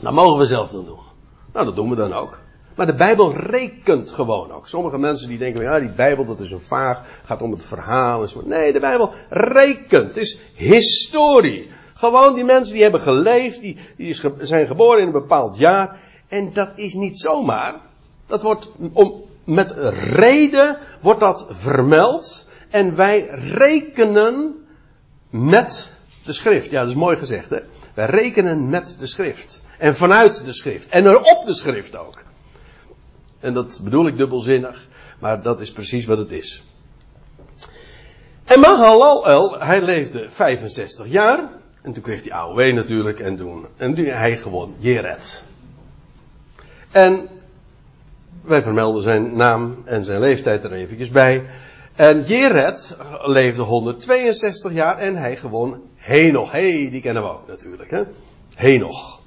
[0.00, 1.02] dat mogen we zelf dan doen.
[1.52, 2.42] Nou, dat doen we dan ook.
[2.74, 4.68] Maar de Bijbel rekent gewoon ook.
[4.68, 8.22] Sommige mensen die denken, ja, die Bijbel dat is een vaag, gaat om het verhaal
[8.22, 8.42] en zo.
[8.44, 10.06] Nee, de Bijbel rekent.
[10.06, 11.70] Het is historie.
[11.94, 16.00] Gewoon die mensen die hebben geleefd, die, die zijn geboren in een bepaald jaar.
[16.28, 17.80] En dat is niet zomaar.
[18.26, 19.70] Dat wordt om, met
[20.12, 22.46] reden wordt dat vermeld.
[22.70, 24.63] En wij rekenen
[25.34, 25.94] met
[26.24, 26.70] de schrift.
[26.70, 27.58] Ja, dat is mooi gezegd hè.
[27.94, 29.62] Wij rekenen met de schrift.
[29.78, 30.88] En vanuit de schrift.
[30.88, 32.22] En er op de schrift ook.
[33.40, 34.88] En dat bedoel ik dubbelzinnig.
[35.18, 36.64] Maar dat is precies wat het is.
[38.44, 41.48] En Mahalalel, hij leefde 65 jaar.
[41.82, 43.20] En toen kreeg hij AOW natuurlijk.
[43.20, 45.44] En toen, en hij gewoon Jered.
[46.90, 47.28] En
[48.42, 51.44] wij vermelden zijn naam en zijn leeftijd er eventjes bij.
[51.94, 56.50] En Jered leefde 162 jaar en hij gewoon Henoch.
[56.50, 57.90] Hey, die kennen we ook natuurlijk.
[57.90, 58.02] Hè?
[58.54, 59.20] Henoch.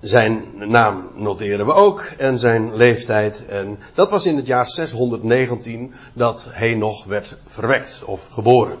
[0.00, 3.46] Zijn naam noteren we ook en zijn leeftijd.
[3.46, 8.78] En dat was in het jaar 619 dat Henoch werd verwekt of geboren.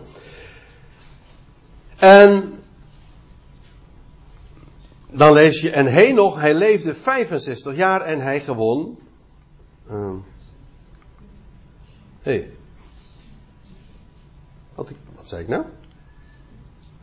[1.96, 2.58] En
[5.10, 8.98] dan lees je, en Henoch, hij leefde 65 jaar en hij gewon.
[9.90, 10.10] Uh,
[12.28, 12.50] hey.
[14.74, 15.64] wat, wat zei ik nou?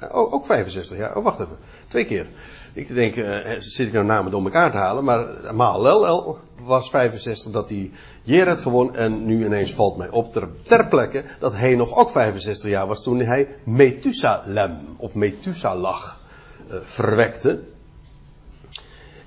[0.04, 1.16] Uh, ook 65 jaar.
[1.18, 1.58] Oh, wacht even.
[1.88, 2.28] Twee keer.
[2.74, 7.52] Ik denk, uh, zit ik nou namen door elkaar te halen, maar Mahalel was 65
[7.52, 11.76] dat hij Jered gewon en nu ineens valt mij op ter, ter plekke dat hij
[11.76, 16.22] nog ook 65 jaar was toen hij Methusalem of Methusalag
[16.68, 17.60] uh, verwekte.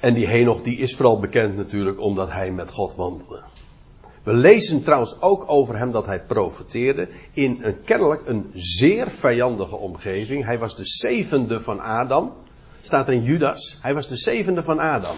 [0.01, 3.43] En die Henoch die is vooral bekend natuurlijk omdat hij met God wandelde.
[4.29, 9.77] We lezen trouwens ook over hem dat hij profeteerde in een kennelijk een zeer vijandige
[9.77, 10.45] omgeving.
[10.45, 12.33] Hij was de zevende van Adam.
[12.83, 13.79] Staat er in Judas.
[13.83, 15.17] Hij was de zevende van Adam.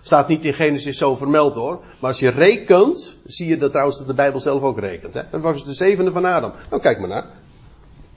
[0.00, 1.80] Staat niet in Genesis zo vermeld hoor.
[2.00, 5.14] Maar als je rekent, zie je dat trouwens dat de Bijbel zelf ook rekent.
[5.14, 5.22] Hè?
[5.30, 6.52] Dat was de zevende van Adam.
[6.70, 7.26] Nou kijk maar naar.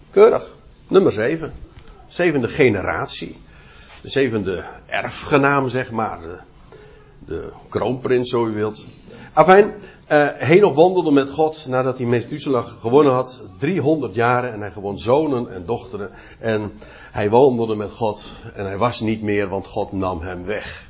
[0.09, 0.55] Keurig.
[0.87, 1.53] Nummer zeven.
[2.07, 3.37] Zevende generatie.
[4.01, 6.21] De zevende erfgenaam zeg maar.
[6.21, 6.39] De,
[7.25, 8.87] de kroonprins zo u wilt.
[9.33, 9.73] Afijn,
[10.11, 13.41] uh, Henoch wandelde met God nadat hij Methuselah gewonnen had.
[13.57, 16.09] 300 jaren en hij gewoon zonen en dochteren.
[16.39, 16.71] En
[17.11, 18.23] hij wandelde met God
[18.55, 20.89] en hij was niet meer, want God nam hem weg.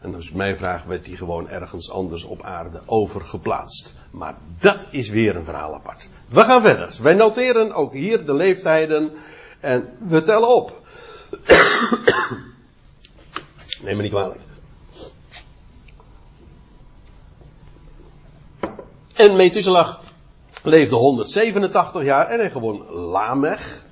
[0.00, 3.94] En als mijn vraag werd hij gewoon ergens anders op aarde overgeplaatst.
[4.10, 6.08] Maar dat is weer een verhaal apart.
[6.28, 6.98] We gaan verder.
[7.02, 9.10] Wij noteren ook hier de leeftijden
[9.60, 10.80] en we tellen op.
[13.82, 14.40] Neem me niet kwalijk.
[19.20, 19.94] En Methuselah
[20.62, 23.84] leefde 187 jaar en hij gewoon Lamech.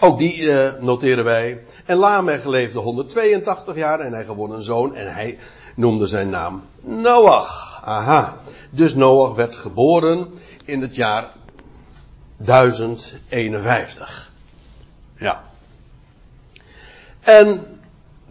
[0.00, 1.62] Ook die uh, noteren wij.
[1.84, 5.38] En Lamech leefde 182 jaar en hij gewon een zoon en hij
[5.76, 7.80] noemde zijn naam Noach.
[7.84, 8.36] Aha.
[8.70, 10.28] Dus Noach werd geboren
[10.64, 11.32] in het jaar
[12.36, 14.32] 1051.
[15.16, 15.42] Ja.
[17.20, 17.71] En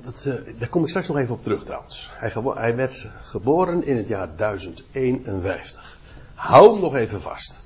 [0.03, 2.09] dat, uh, daar kom ik straks nog even op terug trouwens.
[2.13, 5.99] Hij, hij werd geboren in het jaar 1051.
[6.33, 7.59] Hou hem nog even vast.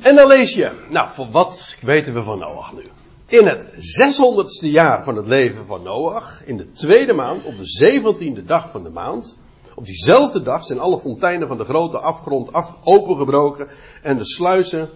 [0.00, 2.82] En dan lees je, nou, voor wat weten we van Noach nu?
[3.26, 7.92] In het 600ste jaar van het leven van Noach, in de tweede maand, op de
[8.40, 9.38] 17e dag van de maand,
[9.74, 13.68] op diezelfde dag zijn alle fonteinen van de grote afgrond af, opengebroken
[14.02, 14.90] en de sluizen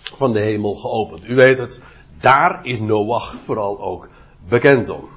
[0.00, 1.28] van de hemel geopend.
[1.28, 1.82] U weet het,
[2.20, 4.08] daar is Noach vooral ook
[4.48, 5.15] bekend om.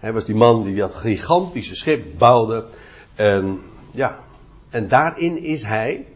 [0.00, 2.66] Hij was die man die dat gigantische schip bouwde.
[3.14, 3.60] En
[3.90, 4.18] ja,
[4.70, 6.06] en daarin is hij,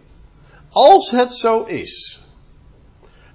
[0.69, 2.23] als het zo is,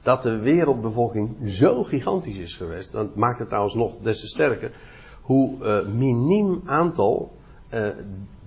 [0.02, 4.72] dat de wereldbevolking zo gigantisch is geweest, dan maakt het trouwens nog des te sterker,
[5.22, 7.38] hoe uh, miniem aantal
[7.74, 7.90] uh,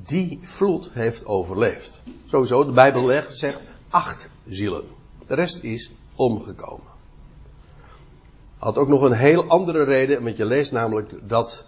[0.02, 2.02] die vloed heeft overleefd.
[2.26, 4.84] Sowieso, de Bijbel zegt acht zielen.
[5.26, 6.90] De rest is omgekomen.
[8.58, 11.66] Had ook nog een heel andere reden, want je leest namelijk dat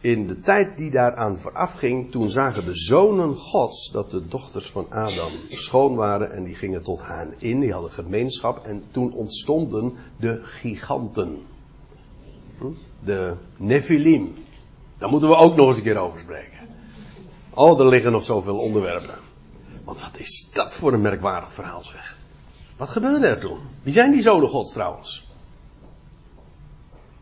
[0.00, 4.86] in de tijd die daaraan voorafging, toen zagen de zonen Gods dat de dochters van
[4.90, 9.94] Adam schoon waren en die gingen tot hen in, die hadden gemeenschap en toen ontstonden
[10.16, 11.42] de giganten.
[12.58, 12.66] Hm?
[13.04, 14.34] De Nephilim.
[14.98, 16.58] Daar moeten we ook nog eens een keer over spreken.
[17.54, 19.18] Oh, er liggen nog zoveel onderwerpen.
[19.84, 22.18] Want wat is dat voor een merkwaardig verhaal zeg.
[22.76, 23.58] Wat gebeurde er toen?
[23.82, 25.29] Wie zijn die zonen Gods trouwens?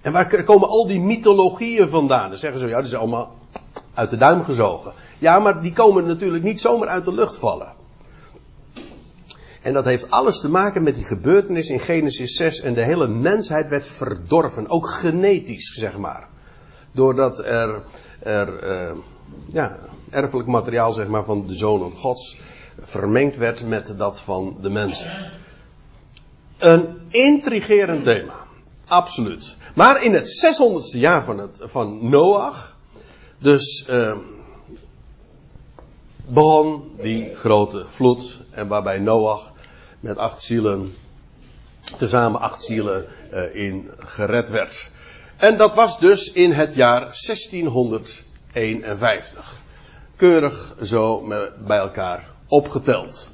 [0.01, 2.29] En waar komen al die mythologieën vandaan?
[2.29, 3.37] Dan zeggen ze, ja, die zijn allemaal
[3.95, 4.93] uit de duim gezogen.
[5.19, 7.73] Ja, maar die komen natuurlijk niet zomaar uit de lucht vallen.
[9.63, 12.61] En dat heeft alles te maken met die gebeurtenis in Genesis 6.
[12.61, 14.69] En de hele mensheid werd verdorven.
[14.69, 16.29] Ook genetisch, zeg maar.
[16.93, 17.83] Doordat er,
[18.19, 18.97] er uh,
[19.53, 19.79] ja,
[20.11, 22.41] erfelijk materiaal zeg maar, van de zonen gods
[22.81, 25.11] vermengd werd met dat van de mensen.
[26.59, 28.35] Een intrigerend thema.
[28.87, 29.57] Absoluut.
[29.79, 32.77] Maar in het 600ste jaar van, het, van Noach,
[33.39, 34.17] dus uh,
[36.27, 38.39] begon die grote vloed.
[38.51, 39.53] En waarbij Noach
[40.01, 40.95] met acht zielen,
[41.97, 44.89] tezamen acht zielen, uh, in gered werd.
[45.37, 49.63] En dat was dus in het jaar 1651.
[50.17, 51.27] Keurig zo
[51.67, 53.31] bij elkaar opgeteld.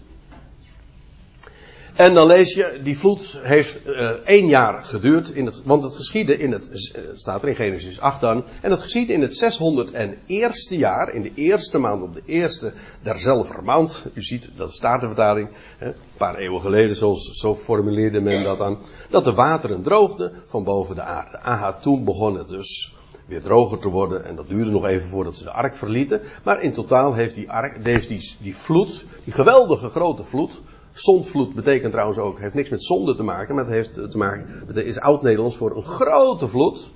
[1.94, 5.94] En dan lees je, die vloed heeft uh, één jaar geduurd, in het, want het
[5.94, 9.44] geschiedde in het, uh, staat er in Genesis 8 dan, en het geschiedde in het
[9.44, 14.06] 601ste jaar, in de eerste maand, op de eerste derzelfde maand.
[14.12, 18.58] U ziet, dat is Statenvertaling, hè, een paar eeuwen geleden, zo, zo formuleerde men dat
[18.58, 18.78] dan,
[19.10, 21.40] dat de wateren droogden van boven de aarde.
[21.40, 22.94] Aha, toen begon het dus
[23.26, 24.24] weer droger te worden.
[24.24, 26.20] En dat duurde nog even voordat ze de ark verlieten.
[26.44, 30.62] Maar in totaal heeft die, ark, heeft die, die vloed, die geweldige grote vloed,
[30.94, 34.62] Zondvloed betekent trouwens ook, heeft niks met zonde te maken, maar het heeft te maken,
[34.66, 36.90] het is oud-Nederlands voor een grote vloed.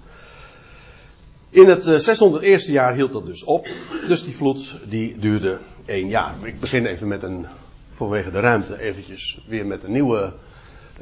[1.50, 3.68] In het 601 eh, jaar hield dat dus op.
[4.08, 6.34] Dus die vloed die duurde één jaar.
[6.42, 7.46] Ik begin even met een,
[7.86, 10.34] vanwege de ruimte, eventjes weer met een nieuwe,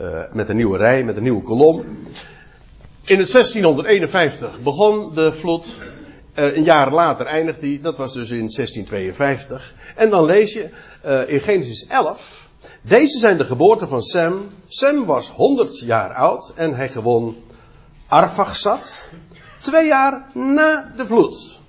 [0.00, 1.78] uh, met een nieuwe rij, met een nieuwe kolom.
[3.04, 5.74] In het 1651 begon de vloed.
[6.34, 7.80] Een jaar later eindigt die.
[7.80, 9.74] Dat was dus in 1652.
[9.96, 10.70] En dan lees je
[11.26, 12.45] in Genesis 11.
[12.86, 14.50] Deze zijn de geboorten van Sem.
[14.66, 17.36] Sem was 100 jaar oud en hij gewon
[18.06, 19.10] Arfaxad.
[19.60, 21.60] Twee jaar na de vloed.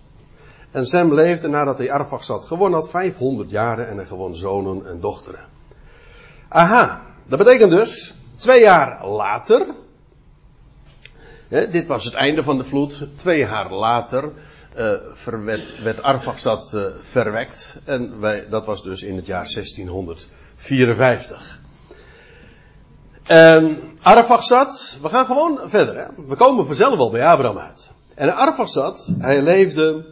[0.72, 5.00] En Sem leefde nadat hij Arfaxad gewonnen had 500 jaren en hij gewon zonen en
[5.00, 5.40] dochteren.
[6.50, 9.66] Aha, dat betekent dus twee jaar later.
[11.48, 13.08] Hè, dit was het einde van de vloed.
[13.16, 14.32] Twee jaar later
[14.76, 15.44] uh,
[15.84, 17.80] werd, Arfaxad uh, verwekt.
[17.84, 20.30] En wij, dat was dus in het jaar 1600.
[20.68, 21.62] 54.
[23.24, 25.96] En Arfaxad, we gaan gewoon verder.
[25.98, 26.26] Hè?
[26.28, 27.92] We komen vanzelf wel bij Abraham uit.
[28.16, 30.06] En Arfaxad, hij leefde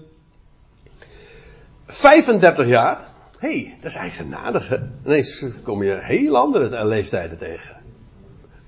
[1.86, 3.08] 35 jaar.
[3.38, 4.78] Hé, hey, dat is eigenaardig hè.
[5.06, 7.76] Ineens kom je heel andere leeftijden tegen.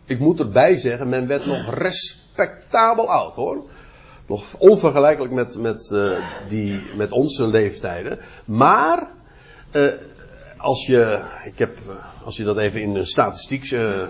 [0.05, 3.63] Ik moet erbij zeggen, men werd nog respectabel oud hoor.
[4.27, 6.11] Nog onvergelijkelijk met, met, uh,
[6.47, 8.19] die, met onze leeftijden.
[8.45, 9.07] Maar
[9.71, 9.93] uh,
[10.57, 11.77] als je, ik heb,
[12.23, 14.07] als je dat even in de statistiek uh,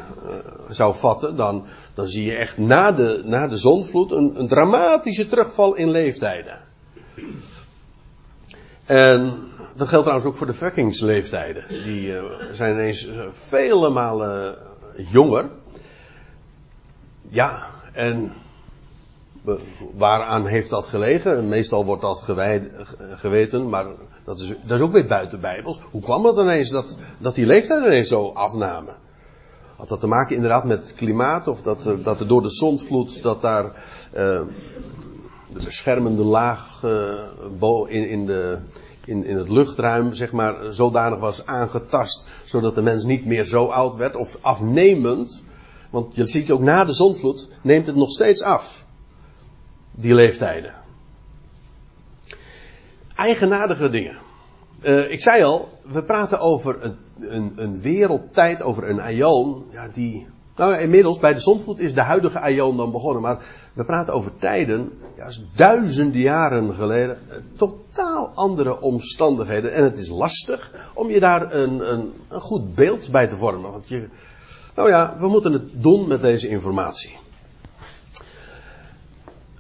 [0.69, 5.27] zou vatten, dan, dan zie je echt na de, na de zonvloed een, een dramatische
[5.27, 6.60] terugval in leeftijden.
[8.86, 9.33] En
[9.75, 11.65] dat geldt trouwens ook voor de verkiengsleeftijden.
[11.67, 14.57] Die uh, zijn ineens vele malen
[14.95, 15.49] jonger.
[17.29, 18.31] Ja, en
[19.93, 21.47] waaraan heeft dat gelegen?
[21.47, 22.23] Meestal wordt dat
[23.15, 23.86] geweten, maar
[24.25, 25.79] dat is, dat is ook weer buiten Bijbels.
[25.91, 28.95] Hoe kwam het ineens dat, dat die leeftijd ineens zo afnamen?
[29.77, 33.41] Had dat te maken inderdaad met klimaat of dat er, dat door de zondvloed dat
[33.41, 33.71] daar uh,
[35.49, 38.60] de beschermende laag uh, in, in, de,
[39.05, 43.65] in, in het luchtruim zeg maar zodanig was aangetast zodat de mens niet meer zo
[43.65, 45.43] oud werd of afnemend.
[45.89, 48.86] Want je ziet ook na de zondvloed neemt het nog steeds af.
[49.97, 50.73] Die leeftijden
[53.17, 54.17] eigenaardige dingen.
[54.81, 59.88] Uh, ik zei al, we praten over een, een, een wereldtijd, over een aion, ja,
[59.88, 64.13] die, nou inmiddels bij de zondvloed is de huidige aion dan begonnen, maar we praten
[64.13, 69.73] over tijden, ja, duizenden jaren geleden, uh, totaal andere omstandigheden.
[69.73, 73.71] En het is lastig om je daar een, een, een goed beeld bij te vormen,
[73.71, 74.07] want je,
[74.75, 77.17] nou ja, we moeten het doen met deze informatie.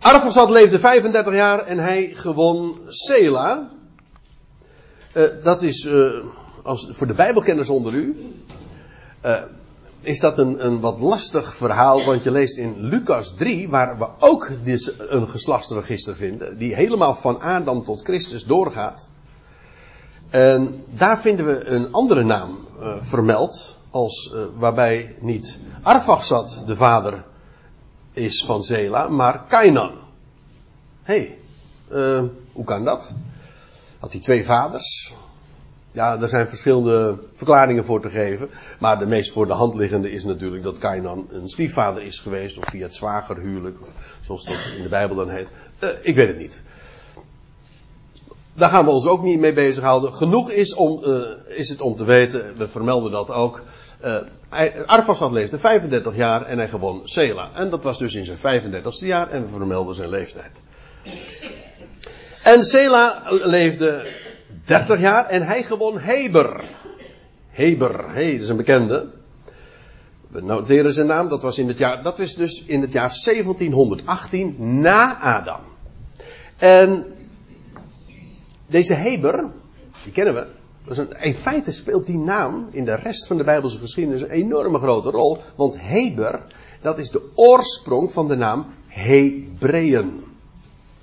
[0.07, 3.69] Arfaxad leefde 35 jaar en hij gewon Sela.
[5.13, 6.23] Uh, dat is, uh,
[6.63, 8.33] als, voor de Bijbelkenners onder u,
[9.25, 9.41] uh,
[10.01, 14.07] is dat een, een wat lastig verhaal, want je leest in Lucas 3, waar we
[14.19, 19.11] ook dus een geslachtsregister vinden, die helemaal van Adam tot Christus doorgaat.
[20.29, 22.57] En daar vinden we een andere naam
[22.99, 27.23] vermeld, als, waarbij niet Arfaxad de vader
[28.17, 29.91] is van Zela, maar Kainan.
[31.03, 31.37] Hé, hey,
[31.91, 33.13] uh, hoe kan dat?
[33.99, 35.13] Had hij twee vaders?
[35.91, 38.49] Ja, er zijn verschillende verklaringen voor te geven.
[38.79, 42.57] Maar de meest voor de hand liggende is natuurlijk dat Kainan een stiefvader is geweest.
[42.57, 45.47] Of via het zwagerhuwelijk, of zoals dat in de Bijbel dan heet.
[45.79, 46.63] Uh, ik weet het niet.
[48.53, 50.13] Daar gaan we ons ook niet mee bezighouden.
[50.13, 53.63] Genoeg is, om, uh, is het om te weten, we vermelden dat ook.
[54.03, 57.51] Uh, leefde 35 jaar en hij gewon Sela.
[57.53, 60.61] En dat was dus in zijn 35ste jaar en we vermelden zijn leeftijd.
[62.43, 64.07] En Sela leefde
[64.65, 66.63] 30 jaar en hij gewon Heber.
[67.49, 69.07] Heber, hey, dat is een bekende.
[70.27, 73.19] We noteren zijn naam, dat was in het jaar, dat is dus in het jaar
[73.23, 75.61] 1718 na Adam.
[76.57, 77.05] En
[78.67, 79.51] deze Heber,
[80.03, 80.56] die kennen we.
[81.19, 85.09] In feite speelt die naam in de rest van de Bijbelse geschiedenis een enorme grote
[85.09, 85.37] rol.
[85.55, 86.45] Want Heber,
[86.81, 90.23] dat is de oorsprong van de naam Hebreeën.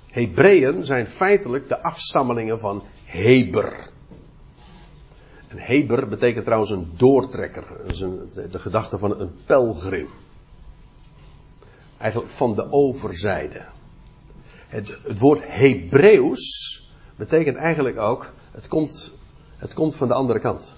[0.09, 3.89] Hebreeën zijn feitelijk de afstammelingen van Heber.
[5.47, 7.63] En Heber betekent trouwens een doortrekker.
[7.77, 7.99] Dat is
[8.51, 10.09] de gedachte van een pelgrim.
[11.97, 13.65] Eigenlijk van de overzijde.
[14.67, 16.83] Het, het woord Hebreeuws
[17.15, 19.13] betekent eigenlijk ook, het komt,
[19.65, 20.75] het komt van de andere kant.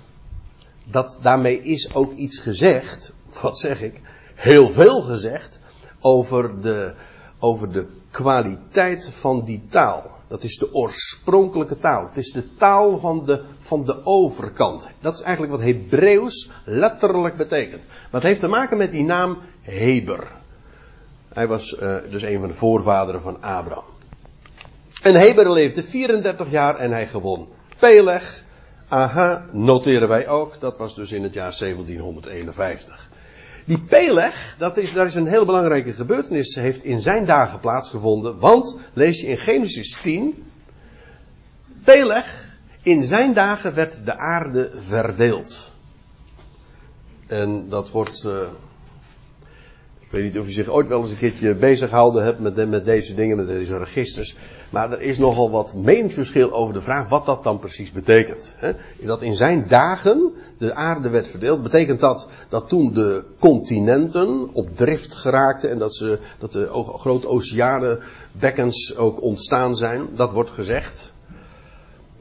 [0.83, 4.01] Dat, daarmee is ook iets gezegd, wat zeg ik,
[4.35, 5.59] heel veel gezegd
[5.99, 6.93] over de,
[7.39, 10.03] over de kwaliteit van die taal.
[10.27, 12.05] Dat is de oorspronkelijke taal.
[12.05, 14.87] Het is de taal van de, van de overkant.
[14.99, 17.83] Dat is eigenlijk wat Hebreeuws letterlijk betekent.
[17.85, 20.27] Maar het heeft te maken met die naam Heber.
[21.33, 23.83] Hij was uh, dus een van de voorvaderen van Abraham.
[25.01, 27.47] En Heber leefde 34 jaar en hij gewon
[27.79, 28.45] Peleg.
[28.87, 30.59] Aha, noteren wij ook.
[30.59, 33.09] Dat was dus in het jaar 1751.
[33.65, 38.39] Die Peleg, dat is, daar is een heel belangrijke gebeurtenis, heeft in zijn dagen plaatsgevonden.
[38.39, 40.51] Want, lees je in Genesis 10.
[41.83, 45.71] Peleg, in zijn dagen werd de aarde verdeeld.
[47.27, 48.41] En dat wordt, uh,
[50.07, 52.69] ik weet niet of je zich ooit wel eens een keertje bezig gehouden hebt met,
[52.69, 54.37] met deze dingen, met deze registers.
[54.69, 58.55] Maar er is nogal wat meningsverschil over de vraag wat dat dan precies betekent.
[59.01, 61.63] Dat in zijn dagen de aarde werd verdeeld.
[61.63, 67.27] Betekent dat dat toen de continenten op drift geraakten en dat, ze, dat de grote
[67.27, 70.07] oceanenbekkens ook ontstaan zijn?
[70.15, 71.13] Dat wordt gezegd.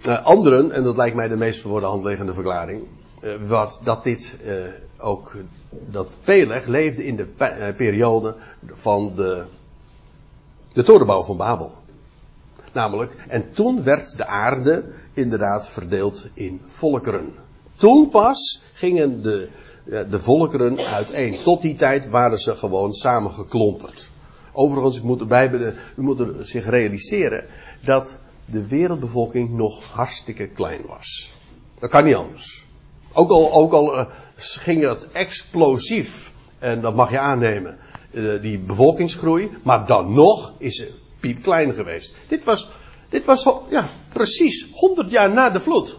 [0.07, 2.83] Uh, anderen, en dat lijkt mij de meest voor de hand liggende verklaring,
[3.21, 4.53] uh, wat, dat dit uh,
[4.99, 5.37] ook,
[5.71, 7.27] dat Peleg leefde in de
[7.77, 8.37] periode
[8.67, 9.45] van de,
[10.73, 11.73] de torenbouw van Babel.
[12.73, 17.35] Namelijk, en toen werd de aarde inderdaad verdeeld in volkeren.
[17.75, 19.49] Toen pas gingen de,
[19.85, 21.43] de volkeren uiteen.
[21.43, 24.11] Tot die tijd waren ze gewoon samengeklonterd.
[24.53, 27.45] Overigens, moet erbij, u moet zich realiseren
[27.85, 31.35] dat de wereldbevolking nog hartstikke klein was.
[31.79, 32.67] Dat kan niet anders.
[33.13, 34.07] Ook al, ook al uh,
[34.37, 37.79] ging het explosief, en dat mag je aannemen,
[38.11, 42.15] uh, die bevolkingsgroei, maar dan nog is ze piepklein geweest.
[42.29, 42.71] Dit was,
[43.09, 45.99] dit was ja, precies 100 jaar na de vloed.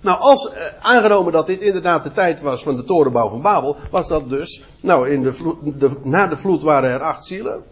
[0.00, 3.76] Nou, als eh, aangenomen dat dit inderdaad de tijd was van de torenbouw van Babel,
[3.90, 7.62] was dat dus, nou, in de vloed, na de vloed waren er acht zielen.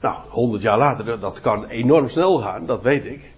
[0.00, 3.30] Nou, 100 jaar later, dat kan enorm snel gaan, dat weet ik.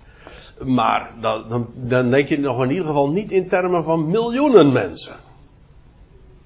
[0.65, 4.73] Maar dan, dan, dan denk je nog in ieder geval niet in termen van miljoenen
[4.73, 5.17] mensen.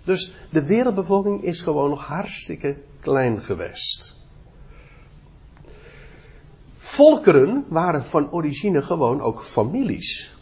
[0.07, 4.15] Dus de wereldbevolking is gewoon nog hartstikke klein geweest.
[6.77, 10.35] Volkeren waren van origine gewoon ook families.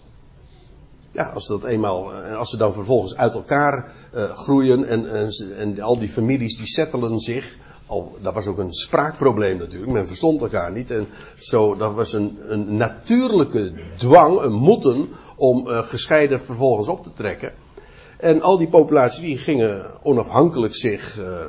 [1.11, 5.81] Ja, als dat eenmaal, en als ze dan vervolgens uit elkaar uh, groeien en, en,
[5.81, 7.57] al die families die settelen zich.
[7.87, 10.91] Al, dat was ook een spraakprobleem natuurlijk, men verstond elkaar niet.
[10.91, 11.09] En
[11.39, 17.13] zo, dat was een, een natuurlijke dwang, een moeten, om uh, gescheiden vervolgens op te
[17.13, 17.53] trekken.
[18.25, 21.47] En al die populaties die gingen onafhankelijk zich uh,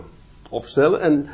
[0.49, 1.01] opstellen.
[1.01, 1.27] En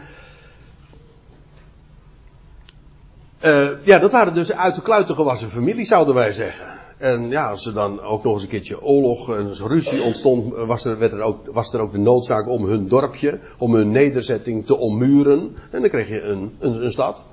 [3.45, 6.65] Uh, ja, dat waren dus uit de kluiten gewassen familie, zouden wij zeggen.
[6.97, 10.85] En ja, als er dan ook nog eens een keertje oorlog en ruzie ontstond, was
[10.85, 14.65] er, werd er ook, was er ook de noodzaak om hun dorpje, om hun nederzetting
[14.65, 15.55] te ommuren.
[15.71, 17.23] En dan kreeg je een, een, een stad.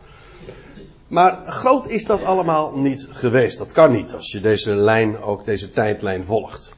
[1.09, 3.59] Maar groot is dat allemaal niet geweest.
[3.59, 6.77] Dat kan niet als je deze lijn, ook deze tijdlijn volgt.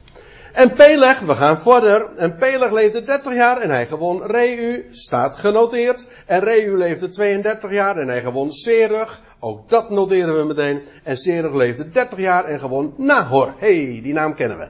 [0.53, 2.15] En Peleg, we gaan verder.
[2.15, 6.07] En Peleg leefde 30 jaar en hij gewon Reu, staat genoteerd.
[6.25, 9.21] En Reu leefde 32 jaar en hij gewon Serug.
[9.39, 10.83] Ook dat noteren we meteen.
[11.03, 13.53] En Serug leefde 30 jaar en gewon Nahor.
[13.57, 14.67] hey, die naam kennen we.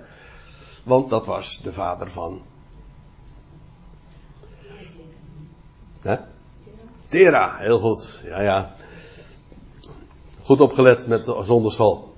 [0.83, 2.41] Want dat was de vader van.
[6.01, 6.15] Hè?
[7.07, 8.21] Tera, heel goed.
[8.23, 8.75] Ja, ja.
[10.41, 12.10] Goed opgelet met de zonderschool.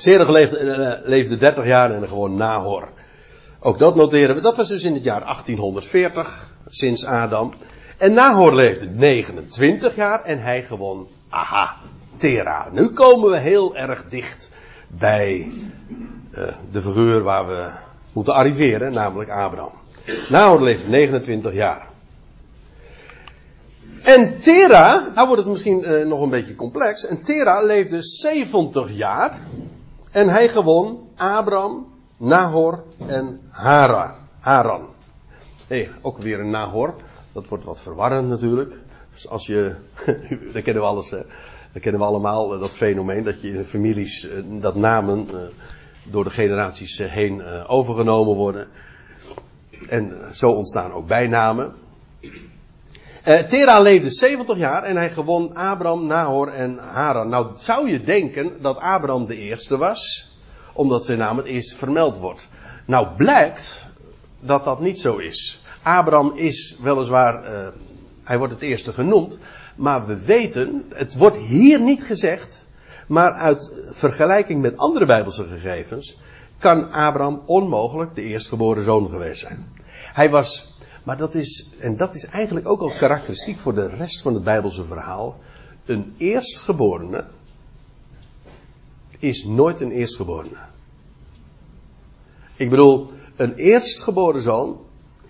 [0.00, 2.88] Serug leefde, uh, leefde 30 jaar en gewoon Nahor.
[3.60, 4.40] Ook dat noteren we.
[4.40, 7.54] Dat was dus in het jaar 1840, sinds Adam.
[7.96, 11.76] En Nahor leefde 29 jaar en hij gewoon, aha,
[12.16, 12.68] Tera.
[12.72, 14.50] Nu komen we heel erg dicht
[14.88, 15.52] bij
[16.32, 17.70] uh, de figuur waar we
[18.12, 19.72] moeten arriveren, namelijk Abraham.
[20.28, 21.86] Nahor leefde 29 jaar.
[24.02, 27.06] En Tera, nou wordt het misschien uh, nog een beetje complex.
[27.06, 29.38] En Tera leefde 70 jaar.
[30.18, 34.10] En hij gewon Abram, Nahor en Haran.
[34.38, 34.86] Haran.
[35.68, 36.94] Nee, ook weer een Nahor.
[37.32, 38.80] Dat wordt wat verwarrend natuurlijk.
[39.12, 39.74] Dus als je,
[40.52, 41.10] dat kennen we alles.
[41.72, 45.28] Dat kennen we allemaal, eh, dat fenomeen dat je in families, eh, dat namen
[46.02, 48.68] door de generaties heen overgenomen worden.
[49.88, 51.74] En zo ontstaan ook bijnamen.
[53.28, 57.28] Uh, Tera leefde 70 jaar en hij gewon Abraham, Nahor en Haran.
[57.28, 60.30] Nou zou je denken dat Abraham de eerste was,
[60.72, 62.48] omdat zijn naam het eerst vermeld wordt.
[62.84, 63.86] Nou blijkt
[64.40, 65.64] dat dat niet zo is.
[65.82, 67.68] Abraham is weliswaar, uh,
[68.22, 69.38] hij wordt het eerste genoemd,
[69.76, 72.66] maar we weten, het wordt hier niet gezegd,
[73.06, 76.18] maar uit vergelijking met andere Bijbelse gegevens,
[76.58, 79.72] kan Abraham onmogelijk de eerstgeboren zoon geweest zijn.
[80.12, 80.76] Hij was
[81.08, 84.44] maar dat is, en dat is eigenlijk ook al karakteristiek voor de rest van het
[84.44, 85.36] Bijbelse verhaal.
[85.84, 87.24] Een eerstgeborene
[89.18, 90.56] is nooit een eerstgeborene.
[92.56, 94.80] Ik bedoel, een eerstgeboren zoon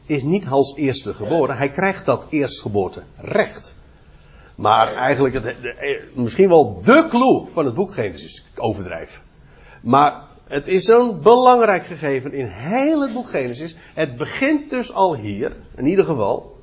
[0.06, 1.56] is niet als eerste geboren.
[1.56, 3.76] Hij krijgt dat eerstgeboorte recht.
[4.54, 5.56] Maar eigenlijk, het,
[6.14, 9.22] misschien wel de clue van het boek Genesis, overdrijf.
[9.82, 13.76] Maar het is een belangrijk gegeven in heel het boek Genesis.
[13.94, 16.56] Het begint dus al hier, in ieder geval,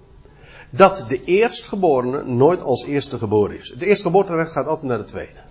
[0.69, 3.69] dat de eerstgeborene nooit als eerste geboren is.
[3.69, 5.43] Het eerstgeboorterecht gaat altijd naar de tweede.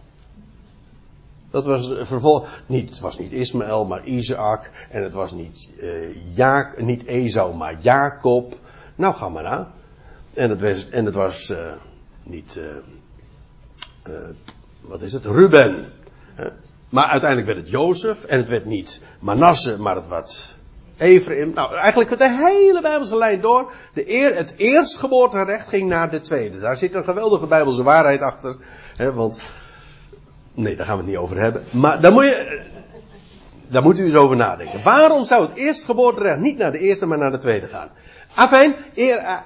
[1.50, 4.70] Dat was vervolg, niet, het was niet Ismaël, maar Isaac.
[4.90, 5.70] En het was niet,
[6.34, 8.54] ja, niet Esau, maar Jacob.
[8.94, 9.72] Nou, ga maar na.
[10.32, 11.72] En het was, en het was uh,
[12.22, 12.60] niet,
[14.06, 14.12] uh,
[14.80, 15.92] wat is het, Ruben.
[16.94, 20.56] Maar uiteindelijk werd het Jozef en het werd niet Manasse, maar het werd
[20.96, 21.52] Ephraim.
[21.54, 23.72] Nou, eigenlijk de hele Bijbelse lijn door.
[23.94, 26.60] De eer, het eerstgeboorterecht ging naar de tweede.
[26.60, 28.56] Daar zit een geweldige Bijbelse waarheid achter.
[28.96, 29.40] Hè, want,
[30.54, 31.64] nee, daar gaan we het niet over hebben.
[31.70, 32.62] Maar daar moet je,
[33.68, 34.82] daar moet u eens over nadenken.
[34.82, 37.88] Waarom zou het eerstgeboorterecht niet naar de eerste, maar naar de tweede gaan?
[38.34, 39.36] Afijn, uh,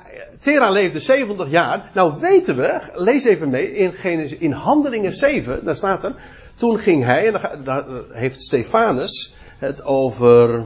[0.41, 1.91] Tera leefde 70 jaar.
[1.95, 6.15] Nou weten we, lees even mee, in, in Handelingen 7, daar staat er,
[6.59, 10.65] toen ging hij, en daar heeft Stefanus het over.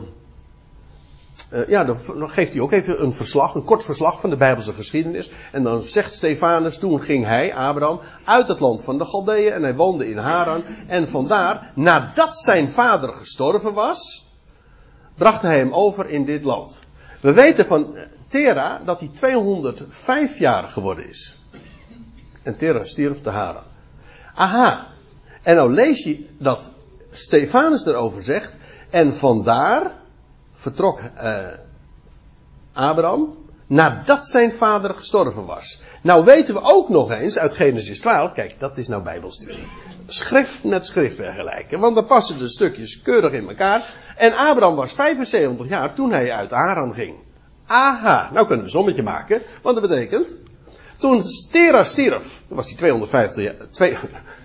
[1.51, 4.75] Uh, ja, dan geeft hij ook even een verslag, een kort verslag van de Bijbelse
[4.75, 5.31] geschiedenis.
[5.53, 9.63] En dan zegt Stefanus, toen ging hij, Abraham, uit het land van de Galdeeën en
[9.63, 10.65] hij woonde in Haran.
[10.87, 14.27] En vandaar, nadat zijn vader gestorven was,
[15.15, 16.81] bracht hij hem over in dit land.
[17.21, 17.97] We weten van
[18.29, 21.39] Tera dat hij 205 jaar geworden is.
[22.43, 23.65] En Tera stierf te Haran.
[24.35, 24.92] Aha,
[25.43, 26.71] en nou lees je dat
[27.11, 28.57] Stefanus erover zegt.
[28.91, 29.93] En vandaar
[30.51, 31.39] vertrok uh,
[32.73, 33.37] Abraham
[33.67, 35.81] nadat zijn vader gestorven was.
[36.03, 39.69] Nou weten we ook nog eens uit Genesis 12, kijk dat is nou bijbelstudie.
[40.07, 43.95] Schrift met schrift vergelijken, want dan passen de stukjes keurig in elkaar.
[44.17, 47.17] En Abraham was 75 jaar toen hij uit Aram ging.
[47.67, 50.39] Aha, nou kunnen we een sommetje maken, want dat betekent
[51.03, 53.55] toen Tera stierf, was hij 250 jaar,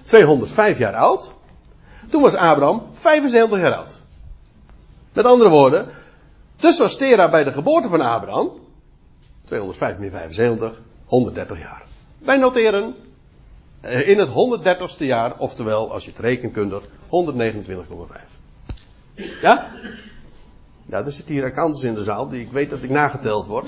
[0.06, 1.34] 205 jaar oud.
[2.10, 4.02] Toen was Abraham 75 jaar oud.
[5.14, 5.88] Met andere woorden,
[6.56, 8.52] dus was Tera bij de geboorte van Abraham
[9.46, 11.84] 205 meer 75, 130 jaar.
[12.20, 12.96] Wij noteren
[13.82, 16.90] eh, in het 130ste jaar, oftewel als je het rekenkundig, 129,5.
[19.42, 19.72] Ja?
[20.86, 23.68] Ja, er zitten hier accountants in de zaal die ik weet dat ik nageteld word.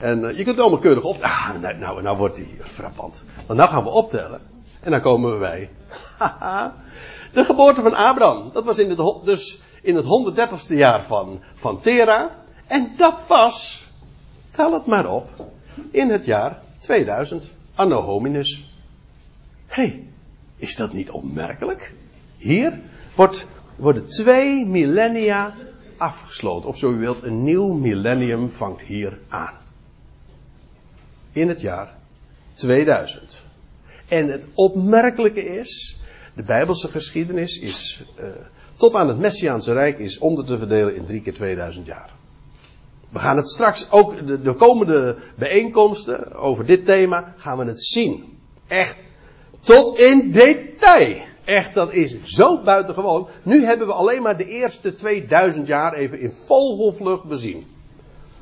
[0.00, 1.22] En uh, je kunt allemaal keurig op.
[1.22, 3.24] Ah, nou, nou, nou wordt hij frappant.
[3.46, 4.40] Want nou gaan we optellen.
[4.80, 5.70] En dan komen we bij.
[7.32, 8.50] de geboorte van Abraham.
[8.52, 12.36] Dat was in het, dus in het 130ste jaar van, van Tera.
[12.66, 13.86] En dat was,
[14.50, 15.28] tel het maar op,
[15.90, 17.50] in het jaar 2000.
[17.74, 18.74] Anno hominus.
[19.66, 20.06] Hé, hey,
[20.56, 21.94] is dat niet opmerkelijk?
[22.36, 22.80] Hier
[23.14, 23.46] wordt,
[23.76, 25.54] worden twee millennia
[25.96, 26.68] afgesloten.
[26.68, 29.59] Of zo u wilt, een nieuw millennium vangt hier aan
[31.32, 31.94] in het jaar
[32.54, 33.42] 2000.
[34.08, 36.00] En het opmerkelijke is,
[36.34, 38.26] de Bijbelse geschiedenis is, uh,
[38.76, 42.10] tot aan het Messiaanse Rijk is onder te verdelen in drie keer 2000 jaar.
[43.08, 47.84] We gaan het straks ook, de, de komende bijeenkomsten over dit thema, gaan we het
[47.84, 48.38] zien.
[48.66, 49.04] Echt,
[49.60, 51.22] tot in detail.
[51.44, 53.28] Echt, dat is zo buitengewoon.
[53.42, 57.66] Nu hebben we alleen maar de eerste 2000 jaar even in vogelvlucht bezien.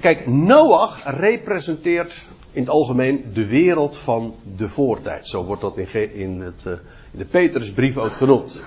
[0.00, 5.26] kijk, Noach representeert in het algemeen de wereld van de voortijd.
[5.26, 6.72] Zo wordt dat in, in, het, uh,
[7.10, 8.62] in de Petrusbrief ook genoemd.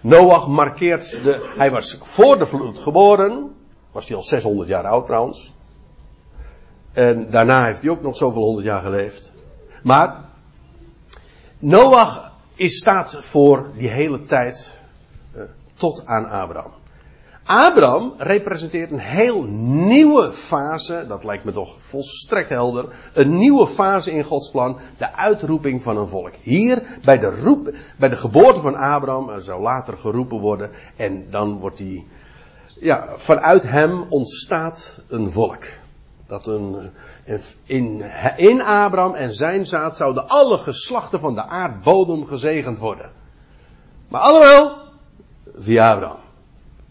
[0.00, 3.54] Noach markeert de, hij was voor de vloed geboren,
[3.92, 5.54] was hij al 600 jaar oud trouwens.
[6.92, 9.32] En daarna heeft hij ook nog zoveel honderd jaar geleefd.
[9.82, 10.29] Maar
[11.62, 14.82] Noach is staat voor die hele tijd
[15.36, 15.42] uh,
[15.74, 16.72] tot aan Abraham.
[17.44, 19.42] Abraham representeert een heel
[19.88, 25.14] nieuwe fase, dat lijkt me toch volstrekt helder, een nieuwe fase in Gods plan, de
[25.14, 26.34] uitroeping van een volk.
[26.40, 31.30] Hier bij de, roep, bij de geboorte van Abraham, er zou later geroepen worden, en
[31.30, 32.06] dan wordt hij,
[32.78, 35.64] ja, vanuit hem ontstaat een volk.
[36.30, 36.90] Dat een,
[37.64, 38.04] in,
[38.36, 43.10] in Abraham en zijn zaad zouden alle geslachten van de aardbodem gezegend worden.
[44.08, 44.82] Maar allemaal
[45.54, 46.18] via Abraham.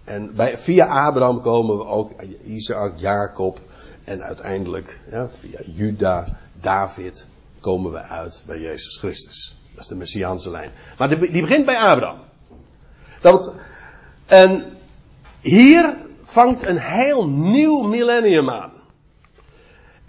[0.04, 2.12] En bij, via Abraham komen we ook
[2.44, 3.60] Isaac, Jacob
[4.04, 7.28] en uiteindelijk ja, via Juda, David
[7.60, 9.58] komen we uit bij Jezus Christus.
[9.72, 10.72] Dat is de Messiaanse lijn.
[10.98, 12.20] Maar die, die begint bij Abraham.
[13.22, 13.54] Dat,
[14.26, 14.78] en
[15.42, 18.79] hier vangt een heel nieuw millennium aan.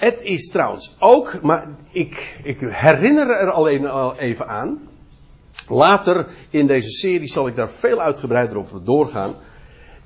[0.00, 4.78] Het is trouwens ook, maar ik, ik herinner er alleen al even aan.
[5.68, 9.34] Later in deze serie zal ik daar veel uitgebreider op doorgaan.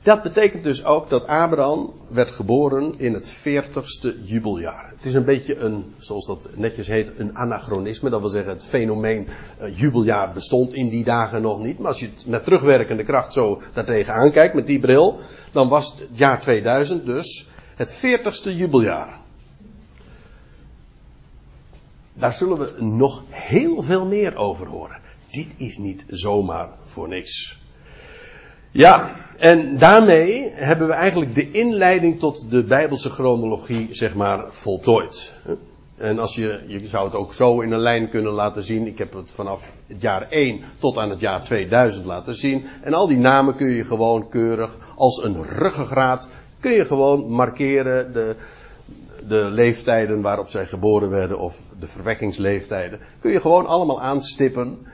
[0.02, 4.92] Dat betekent dus ook dat Abraham werd geboren in het 40ste jubeljaar.
[4.96, 8.10] Het is een beetje een, zoals dat netjes heet, een anachronisme.
[8.10, 9.28] Dat wil zeggen, het fenomeen
[9.60, 11.78] uh, jubeljaar bestond in die dagen nog niet.
[11.78, 15.18] Maar als je het met terugwerkende kracht zo daartegen aankijkt, met die bril,
[15.52, 19.22] dan was het jaar 2000 dus het 40ste jubeljaar.
[22.14, 25.00] Daar zullen we nog heel veel meer over horen.
[25.30, 27.62] Dit is niet zomaar voor niks.
[28.70, 35.34] Ja, en daarmee hebben we eigenlijk de inleiding tot de Bijbelse chronologie, zeg maar, voltooid.
[35.96, 38.86] En als je, je zou het ook zo in een lijn kunnen laten zien.
[38.86, 42.66] Ik heb het vanaf het jaar 1 tot aan het jaar 2000 laten zien.
[42.82, 46.28] En al die namen kun je gewoon keurig als een ruggengraat,
[46.60, 48.36] kun je gewoon markeren de,
[49.28, 53.00] de leeftijden waarop zij geboren werden of de verwekkingsleeftijden.
[53.20, 54.86] Kun je gewoon allemaal aanstippen.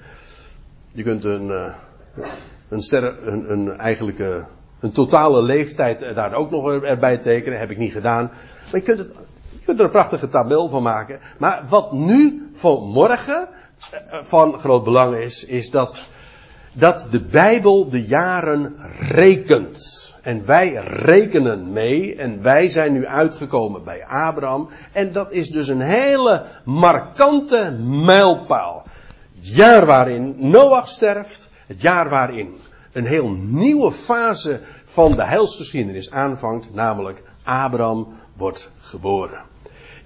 [0.92, 1.74] Je kunt een, uh,
[2.68, 4.46] een, een, een eigenlijke,
[4.80, 7.58] een totale leeftijd daar ook nog erbij tekenen.
[7.58, 8.24] Heb ik niet gedaan.
[8.70, 9.14] Maar je kunt, het,
[9.48, 11.20] je kunt er een prachtige tabel van maken.
[11.38, 13.48] Maar wat nu voor morgen
[13.90, 16.06] eh, van groot belang is, is dat,
[16.72, 20.09] dat de Bijbel de jaren rekent.
[20.22, 24.68] En wij rekenen mee en wij zijn nu uitgekomen bij Abraham.
[24.92, 28.86] En dat is dus een hele markante mijlpaal.
[29.36, 32.58] Het jaar waarin Noach sterft, het jaar waarin
[32.92, 39.49] een heel nieuwe fase van de heilsgeschiedenis aanvangt, namelijk Abraham wordt geboren.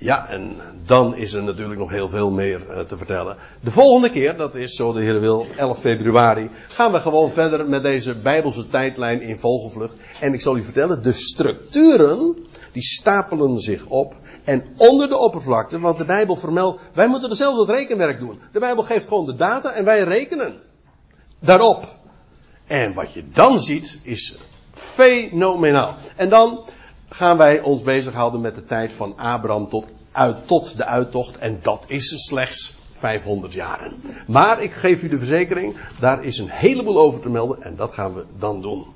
[0.04, 3.36] Ja, en dan is er natuurlijk nog heel veel meer uh, te vertellen.
[3.60, 7.68] De volgende keer, dat is zo de Heer wil, 11 februari, gaan we gewoon verder
[7.68, 9.96] met deze Bijbelse tijdlijn in vogelvlucht.
[10.20, 12.36] En ik zal u vertellen, de structuren,
[12.72, 14.14] die stapelen zich op.
[14.44, 18.40] En onder de oppervlakte, want de Bijbel vermeldt, wij moeten zelf het rekenwerk doen.
[18.52, 20.60] De Bijbel geeft gewoon de data en wij rekenen
[21.38, 21.96] daarop.
[22.66, 24.38] En wat je dan ziet is
[24.72, 25.94] fenomenaal.
[26.16, 26.64] En dan
[27.14, 31.38] gaan wij ons bezighouden met de tijd van Abraham tot, uit, tot de uittocht.
[31.38, 33.92] En dat is slechts 500 jaren.
[34.26, 37.92] Maar ik geef u de verzekering, daar is een heleboel over te melden en dat
[37.92, 38.86] gaan we dan doen.